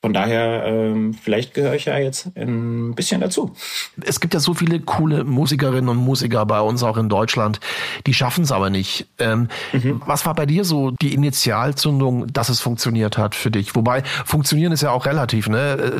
von 0.00 0.12
daher, 0.12 0.64
ähm, 0.64 1.12
vielleicht 1.12 1.54
gehöre 1.54 1.74
ich 1.74 1.86
ja 1.86 1.98
jetzt 1.98 2.30
ein 2.36 2.94
bisschen 2.94 3.20
dazu. 3.20 3.56
Es 4.00 4.20
gibt 4.20 4.32
ja 4.32 4.38
so 4.38 4.54
viele 4.54 4.78
coole 4.78 5.24
Musikerinnen 5.24 5.88
und 5.88 5.96
Musiker 5.96 6.46
bei 6.46 6.60
uns 6.60 6.84
auch 6.84 6.96
in 6.96 7.08
Deutschland, 7.08 7.58
die 8.06 8.14
schaffen 8.14 8.44
es 8.44 8.52
aber 8.52 8.70
nicht. 8.70 9.08
Ähm, 9.18 9.48
mhm. 9.72 10.00
Was 10.06 10.24
war 10.24 10.36
bei 10.36 10.46
dir 10.46 10.64
so 10.64 10.92
die 10.92 11.14
Initialzündung, 11.14 12.32
dass 12.32 12.48
es 12.48 12.60
funktioniert 12.60 13.18
hat 13.18 13.34
für 13.34 13.50
dich? 13.50 13.74
Wobei 13.74 14.04
funktionieren 14.24 14.70
ist 14.70 14.82
ja 14.82 14.92
auch 14.92 15.04
relativ. 15.04 15.48
Ne? 15.48 15.58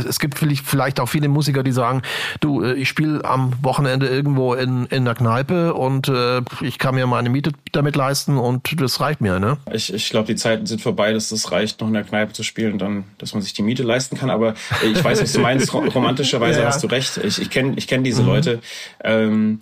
Es 0.08 0.20
gibt 0.20 0.38
vielleicht 0.38 1.00
auch 1.00 1.08
viele 1.08 1.26
Musiker, 1.26 1.64
die 1.64 1.72
sagen, 1.72 2.02
du, 2.38 2.62
äh, 2.62 2.74
ich 2.74 2.88
spiele 2.88 3.24
am 3.24 3.52
Wochenende 3.62 4.06
irgendwo 4.06 4.54
in, 4.54 4.86
in 4.86 5.06
der 5.06 5.16
Kneipe 5.16 5.74
und 5.74 6.06
äh, 6.06 6.42
ich 6.60 6.78
kann 6.78 6.94
mir 6.94 7.08
meine 7.08 7.30
Miete 7.30 7.50
damit 7.72 7.96
leisten 7.96 8.38
und 8.38 8.80
das 8.80 9.00
reicht 9.00 9.20
mir. 9.20 9.40
Ne? 9.40 9.56
Ich, 9.72 9.92
ich 9.92 10.08
glaube, 10.10 10.28
die 10.28 10.36
Zeiten 10.36 10.66
sind 10.66 10.80
vorbei, 10.80 11.12
dass 11.12 11.32
es 11.32 11.50
reicht, 11.50 11.80
noch 11.80 11.88
in 11.88 11.94
der 11.94 12.04
Kneipe 12.04 12.32
zu 12.32 12.44
spielen 12.44 12.74
und 12.74 12.78
dann, 12.78 13.04
dass 13.18 13.34
man 13.34 13.42
sich 13.42 13.54
die 13.54 13.62
Miete 13.62 13.87
leisten 13.88 14.16
kann, 14.16 14.30
aber 14.30 14.54
ich 14.84 15.02
weiß, 15.02 15.22
was 15.22 15.32
du 15.32 15.40
meinst. 15.40 15.72
Romantischerweise 15.74 16.60
ja. 16.60 16.66
hast 16.66 16.82
du 16.82 16.86
recht. 16.86 17.18
Ich, 17.18 17.40
ich 17.40 17.50
kenne 17.50 17.74
ich 17.76 17.88
kenn 17.88 18.04
diese 18.04 18.22
mhm. 18.22 18.28
Leute. 18.28 18.60
Ähm, 19.02 19.60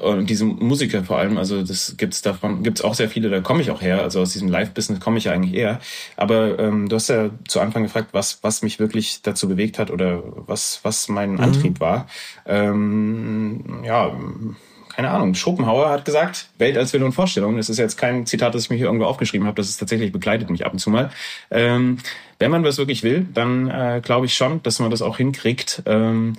und 0.00 0.30
diese 0.30 0.46
Musiker 0.46 1.04
vor 1.04 1.18
allem, 1.18 1.36
also 1.36 1.62
das 1.62 1.94
gibt's 1.98 2.22
davon, 2.22 2.62
gibt's 2.62 2.80
auch 2.80 2.94
sehr 2.94 3.10
viele, 3.10 3.28
da 3.28 3.40
komme 3.40 3.60
ich 3.60 3.70
auch 3.70 3.82
her, 3.82 4.00
also 4.02 4.22
aus 4.22 4.32
diesem 4.32 4.48
Live-Business 4.48 4.98
komme 4.98 5.18
ich 5.18 5.24
ja 5.24 5.32
eigentlich 5.32 5.54
eher. 5.54 5.78
Aber 6.16 6.58
ähm, 6.58 6.88
du 6.88 6.96
hast 6.96 7.08
ja 7.08 7.28
zu 7.46 7.60
Anfang 7.60 7.82
gefragt, 7.82 8.08
was, 8.12 8.38
was 8.42 8.62
mich 8.62 8.78
wirklich 8.78 9.20
dazu 9.20 9.46
bewegt 9.46 9.78
hat 9.78 9.90
oder 9.90 10.22
was, 10.24 10.80
was 10.84 11.08
mein 11.08 11.32
mhm. 11.32 11.40
Antrieb 11.40 11.80
war. 11.80 12.06
Ähm, 12.46 13.82
ja, 13.84 14.16
keine 15.00 15.12
Ahnung, 15.14 15.34
Schopenhauer 15.34 15.88
hat 15.88 16.04
gesagt, 16.04 16.50
Welt 16.58 16.76
als 16.76 16.92
Wille 16.92 17.06
und 17.06 17.12
Vorstellung. 17.12 17.56
Das 17.56 17.70
ist 17.70 17.78
jetzt 17.78 17.96
kein 17.96 18.26
Zitat, 18.26 18.54
das 18.54 18.64
ich 18.64 18.70
mir 18.70 18.76
hier 18.76 18.84
irgendwo 18.84 19.06
aufgeschrieben 19.06 19.46
habe, 19.46 19.56
das 19.56 19.70
ist 19.70 19.78
tatsächlich 19.78 20.12
begleitet 20.12 20.50
mich 20.50 20.66
ab 20.66 20.74
und 20.74 20.78
zu 20.78 20.90
mal. 20.90 21.08
Ähm, 21.50 21.96
wenn 22.38 22.50
man 22.50 22.64
was 22.64 22.76
wirklich 22.76 23.02
will, 23.02 23.26
dann 23.32 23.70
äh, 23.70 24.02
glaube 24.04 24.26
ich 24.26 24.34
schon, 24.34 24.62
dass 24.62 24.78
man 24.78 24.90
das 24.90 25.00
auch 25.00 25.16
hinkriegt. 25.16 25.82
Ähm, 25.86 26.34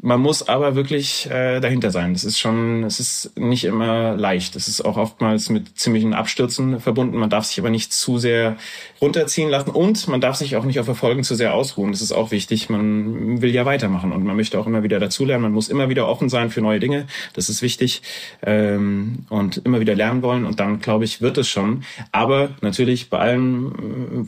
man 0.00 0.20
muss 0.20 0.48
aber 0.48 0.76
wirklich 0.76 1.28
äh, 1.28 1.58
dahinter 1.58 1.90
sein. 1.90 2.12
Das 2.12 2.22
ist 2.22 2.38
schon, 2.38 2.84
es 2.84 3.00
ist 3.00 3.36
nicht 3.36 3.64
immer 3.64 4.16
leicht. 4.16 4.54
Es 4.54 4.68
ist 4.68 4.80
auch 4.80 4.96
oftmals 4.96 5.50
mit 5.50 5.76
ziemlichen 5.76 6.14
Abstürzen 6.14 6.78
verbunden. 6.78 7.16
Man 7.16 7.30
darf 7.30 7.46
sich 7.46 7.58
aber 7.58 7.70
nicht 7.70 7.92
zu 7.92 8.16
sehr 8.18 8.56
runterziehen 9.00 9.50
lassen 9.50 9.70
und 9.70 10.06
man 10.06 10.20
darf 10.20 10.36
sich 10.36 10.54
auch 10.54 10.64
nicht 10.64 10.78
auf 10.78 10.86
Erfolgen 10.86 11.24
zu 11.24 11.34
sehr 11.34 11.52
ausruhen. 11.52 11.90
Das 11.90 12.00
ist 12.00 12.12
auch 12.12 12.30
wichtig. 12.30 12.70
Man 12.70 13.42
will 13.42 13.52
ja 13.52 13.64
weitermachen 13.64 14.12
und 14.12 14.22
man 14.22 14.36
möchte 14.36 14.60
auch 14.60 14.68
immer 14.68 14.84
wieder 14.84 15.00
dazulernen. 15.00 15.42
Man 15.42 15.52
muss 15.52 15.68
immer 15.68 15.88
wieder 15.88 16.06
offen 16.06 16.28
sein 16.28 16.50
für 16.50 16.60
neue 16.60 16.78
Dinge. 16.78 17.08
Das 17.32 17.48
ist 17.48 17.60
wichtig 17.60 18.02
ähm, 18.42 19.26
und 19.30 19.56
immer 19.64 19.80
wieder 19.80 19.96
lernen 19.96 20.22
wollen. 20.22 20.44
Und 20.44 20.60
dann 20.60 20.78
glaube 20.78 21.06
ich 21.06 21.20
wird 21.20 21.38
es 21.38 21.48
schon. 21.48 21.82
Aber 22.12 22.50
natürlich 22.60 23.10
bei 23.10 23.18
allem, 23.18 23.72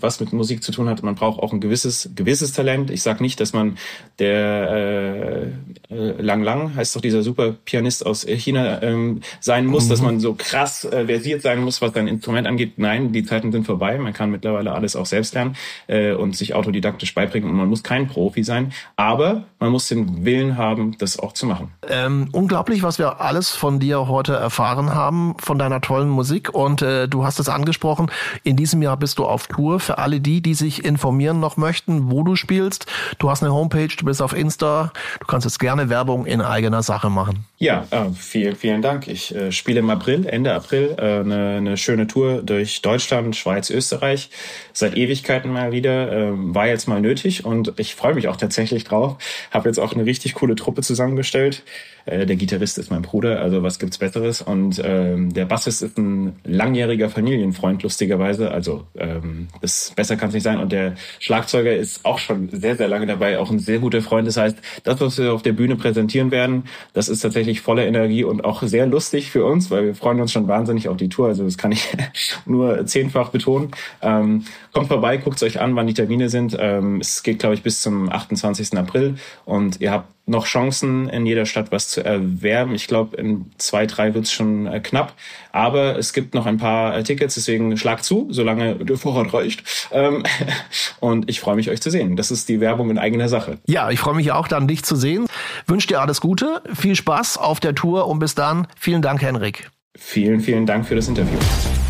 was 0.01 0.19
mit 0.19 0.33
Musik 0.33 0.65
zu 0.65 0.73
tun 0.73 0.89
hat, 0.89 1.05
man 1.05 1.15
braucht 1.15 1.41
auch 1.41 1.53
ein 1.53 1.61
gewisses 1.61 2.11
gewisses 2.17 2.53
Talent. 2.53 2.91
Ich 2.91 3.03
sage 3.03 3.23
nicht, 3.23 3.39
dass 3.39 3.53
man 3.53 3.79
der 4.19 5.47
äh, 5.47 5.60
äh, 5.91 6.21
Lang 6.21 6.43
Lang, 6.43 6.75
heißt 6.75 6.95
doch 6.97 7.01
dieser 7.01 7.23
super 7.23 7.55
Pianist 7.65 8.07
aus 8.07 8.25
äh, 8.25 8.37
China, 8.37 8.83
ähm, 8.83 9.21
sein 9.41 9.67
muss, 9.67 9.87
mhm. 9.87 9.89
dass 9.91 10.03
man 10.03 10.21
so 10.21 10.35
krass 10.35 10.85
äh, 10.85 11.07
versiert 11.07 11.43
sein 11.43 11.63
muss, 11.63 11.83
was 11.83 11.93
sein 11.93 12.09
Instrument 12.09 12.47
angeht. 12.47 12.75
Nein, 12.79 13.13
die 13.13 13.25
Zeiten 13.25 13.53
sind 13.53 13.67
vorbei. 13.67 13.99
Man 13.99 14.13
kann 14.13 14.31
mittlerweile 14.31 14.73
alles 14.73 14.97
auch 14.97 15.07
selbst 15.07 15.35
lernen 15.35 15.57
äh, 15.87 16.13
und 16.13 16.37
sich 16.37 16.55
autodidaktisch 16.55 17.15
beibringen 17.15 17.49
und 17.51 17.57
man 17.57 17.69
muss 17.69 17.83
kein 17.83 18.07
Profi 18.07 18.45
sein, 18.45 18.73
aber 18.97 19.45
man 19.59 19.71
muss 19.73 19.89
den 19.89 20.25
Willen 20.25 20.57
haben, 20.57 20.97
das 20.99 21.19
auch 21.19 21.33
zu 21.33 21.47
machen. 21.47 21.73
Ähm, 21.89 22.29
unglaublich, 22.33 22.83
was 22.83 22.99
wir 22.99 23.21
alles 23.21 23.51
von 23.51 23.81
dir 23.81 24.09
heute 24.09 24.35
erfahren 24.35 24.95
haben, 24.95 25.35
von 25.39 25.59
deiner 25.59 25.81
tollen 25.81 26.09
Musik 26.09 26.55
und 26.55 26.83
äh, 26.83 27.09
du 27.09 27.25
hast 27.25 27.39
es 27.41 27.49
angesprochen, 27.49 28.11
in 28.43 28.57
diesem 28.57 28.83
Jahr 28.83 28.97
bist 28.97 29.19
du 29.19 29.25
auf 29.27 29.47
Tour. 29.47 29.81
Für 29.81 29.99
alle 29.99 30.21
die, 30.21 30.41
die 30.41 30.55
sich 30.55 30.85
informieren 30.85 31.41
noch 31.41 31.57
möchten, 31.57 32.11
wo 32.11 32.23
du 32.23 32.37
spielst, 32.37 32.87
du 33.19 33.31
hast 33.31 33.43
eine 33.43 33.53
Homepage, 33.53 33.89
du 33.89 34.05
bist 34.05 34.23
auf 34.23 34.33
Insta, 34.33 34.93
du 35.19 35.27
kannst 35.27 35.45
jetzt 35.45 35.59
gerne 35.59 35.80
Werbung 35.89 36.27
in 36.27 36.41
eigener 36.41 36.83
Sache 36.83 37.11
machen. 37.11 37.45
Ja, 37.59 37.87
äh, 37.91 38.11
vielen, 38.15 38.57
vielen 38.57 38.83
Dank. 38.83 39.09
Ich 39.09 39.35
äh, 39.35 39.53
spiele 39.53 39.81
im 39.81 39.91
April, 39.91 40.27
Ende 40.27 40.53
April, 40.53 40.95
äh, 40.99 41.21
eine, 41.21 41.57
eine 41.57 41.77
schöne 41.77 42.07
Tour 42.07 42.43
durch 42.43 42.83
Deutschland, 42.83 43.37
Schweiz, 43.37 43.71
Österreich. 43.71 44.31
Seit 44.73 44.97
Ewigkeiten 44.97 45.51
mal 45.51 45.73
wieder. 45.73 46.13
Äh, 46.13 46.33
war 46.35 46.67
jetzt 46.67 46.89
mal 46.89 47.01
nötig 47.01 47.45
und 47.45 47.73
ich 47.79 47.95
freue 47.95 48.15
mich 48.15 48.29
auch 48.29 48.37
tatsächlich 48.37 48.85
drauf. 48.85 49.17
Habe 49.51 49.69
jetzt 49.69 49.79
auch 49.79 49.95
eine 49.95 50.05
richtig 50.05 50.35
coole 50.35 50.55
Truppe 50.55 50.83
zusammengestellt. 50.83 51.63
Äh, 52.07 52.27
der 52.27 52.37
Gitarrist 52.37 52.79
ist 52.79 52.91
mein 52.91 53.03
Bruder, 53.03 53.41
also 53.41 53.63
was 53.63 53.79
gibt's 53.79 53.99
Besseres? 53.99 54.43
Und 54.43 54.81
ähm, 54.85 55.33
der 55.33 55.45
Bassist 55.45 55.83
ist 55.83 55.99
ein 55.99 56.37
langjähriger 56.45 57.11
Familienfreund, 57.11 57.83
lustigerweise. 57.83 58.51
Also 58.51 58.85
ähm, 58.97 59.49
das 59.61 59.93
besser 59.95 60.17
kann 60.17 60.29
es 60.29 60.35
nicht 60.35 60.45
sein. 60.45 60.59
Und 60.59 60.73
der 60.73 60.95
Schlagzeuger 61.19 61.75
ist 61.75 62.05
auch 62.05 62.19
schon 62.19 62.49
sehr, 62.51 62.77
sehr 62.77 62.89
lange 62.89 63.07
dabei, 63.07 63.39
auch 63.39 63.51
ein 63.51 63.59
sehr 63.59 63.79
guter 63.79 64.03
Freund. 64.03 64.27
Das 64.27 64.37
heißt, 64.37 64.57
das, 64.85 65.01
was 65.01 65.19
wir 65.19 65.33
auf 65.33 65.43
der 65.43 65.53
Bühne 65.53 65.77
präsentieren 65.77 66.31
werden, 66.31 66.65
das 66.93 67.09
ist 67.09 67.21
tatsächlich 67.21 67.61
voller 67.61 67.87
Energie 67.87 68.25
und 68.25 68.45
auch 68.45 68.63
sehr 68.63 68.87
lustig 68.87 69.31
für 69.31 69.45
uns, 69.45 69.71
weil 69.71 69.87
wir 69.87 69.95
freuen 69.95 70.21
uns 70.21 70.33
schon 70.33 70.49
wahnsinnig 70.49 70.89
auf 70.89 70.97
die 70.97 71.09
Tour. 71.09 71.29
Also 71.29 71.45
das 71.45 71.59
kann 71.59 71.73
ich 71.73 71.89
nur 72.47 72.87
zehnfach 72.87 73.31
betonen. 73.31 73.71
Ähm, 74.03 74.45
kommt 74.73 74.89
vorbei, 74.89 75.17
guckt 75.17 75.43
euch 75.43 75.61
an, 75.61 75.77
wann 75.77 75.87
die 75.87 75.95
Termine 75.95 76.29
sind. 76.29 76.57
Ähm, 76.59 77.01
es 77.01 77.23
geht, 77.23 77.39
glaube 77.39 77.55
ich, 77.55 77.63
bis 77.63 77.83
zum 77.83 78.11
28. 78.11 78.77
April 78.77 79.17
und 79.45 79.81
ihr 79.81 79.91
habt 79.91 80.09
noch 80.31 80.47
Chancen, 80.47 81.09
in 81.09 81.27
jeder 81.27 81.45
Stadt 81.45 81.71
was 81.71 81.89
zu 81.89 82.05
erwerben. 82.05 82.75
Ich 82.75 82.87
glaube, 82.87 83.17
in 83.17 83.51
zwei, 83.59 83.87
drei 83.87 84.15
wird 84.15 84.25
es 84.25 84.33
schon 84.33 84.67
äh, 84.67 84.81
knapp. 84.81 85.15
Aber 85.53 85.99
es 85.99 86.13
gibt 86.13 86.35
noch 86.35 86.47
ein 86.47 86.59
paar 86.59 86.97
äh, 86.97 87.03
Tickets, 87.03 87.35
deswegen 87.35 87.77
schlag 87.77 88.03
zu, 88.03 88.29
solange 88.31 88.77
der 88.77 88.97
Vorrat 88.97 89.35
reicht. 89.35 89.63
Ähm, 89.93 90.23
und 91.01 91.29
ich 91.29 91.41
freue 91.41 91.57
mich, 91.57 91.71
euch 91.71 91.81
zu 91.81 91.91
sehen. 91.91 92.17
Das 92.17 92.31
ist 92.31 92.49
die 92.49 92.61
Werbung 92.61 92.91
in 92.91 92.99
eigener 92.99 93.29
Sache. 93.29 93.59
Ja, 93.67 93.91
ich 93.91 93.99
freue 93.99 94.15
mich 94.15 94.33
auch 94.33 94.49
dann, 94.49 94.69
dich 94.69 94.85
zu 94.85 94.97
sehen. 94.97 95.27
Wünsche 95.67 95.89
dir 95.89 96.01
alles 96.01 96.21
Gute, 96.21 96.63
viel 96.75 96.97
Spaß 96.97 97.37
auf 97.37 97.61
der 97.61 97.75
Tour 97.75 98.07
und 98.07 98.19
bis 98.19 98.35
dann. 98.35 98.67
Vielen 98.79 99.03
Dank, 99.03 99.23
Henrik. 99.23 99.71
Vielen, 99.97 100.41
vielen 100.41 100.67
Dank 100.67 100.87
für 100.87 100.95
das 100.95 101.09
Interview. 101.09 101.39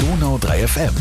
Donau 0.00 0.38
3 0.38 0.66
FM. 0.66 0.94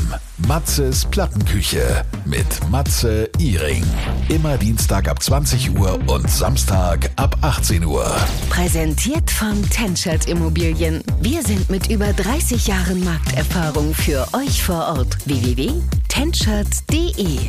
Matzes 0.45 1.05
Plattenküche 1.05 2.03
mit 2.25 2.45
Matze 2.69 3.29
Iring. 3.39 3.85
Immer 4.27 4.57
Dienstag 4.57 5.07
ab 5.07 5.23
20 5.23 5.79
Uhr 5.79 5.97
und 6.07 6.29
Samstag 6.29 7.09
ab 7.15 7.37
18 7.39 7.85
Uhr. 7.85 8.13
Präsentiert 8.49 9.31
von 9.31 9.63
Tenschert 9.69 10.27
Immobilien. 10.27 11.01
Wir 11.21 11.41
sind 11.43 11.69
mit 11.69 11.89
über 11.89 12.11
30 12.11 12.67
Jahren 12.67 13.01
Markterfahrung 13.05 13.93
für 13.93 14.27
euch 14.33 14.61
vor 14.61 14.97
Ort. 14.97 15.17
www.tenschert.de 15.25 17.39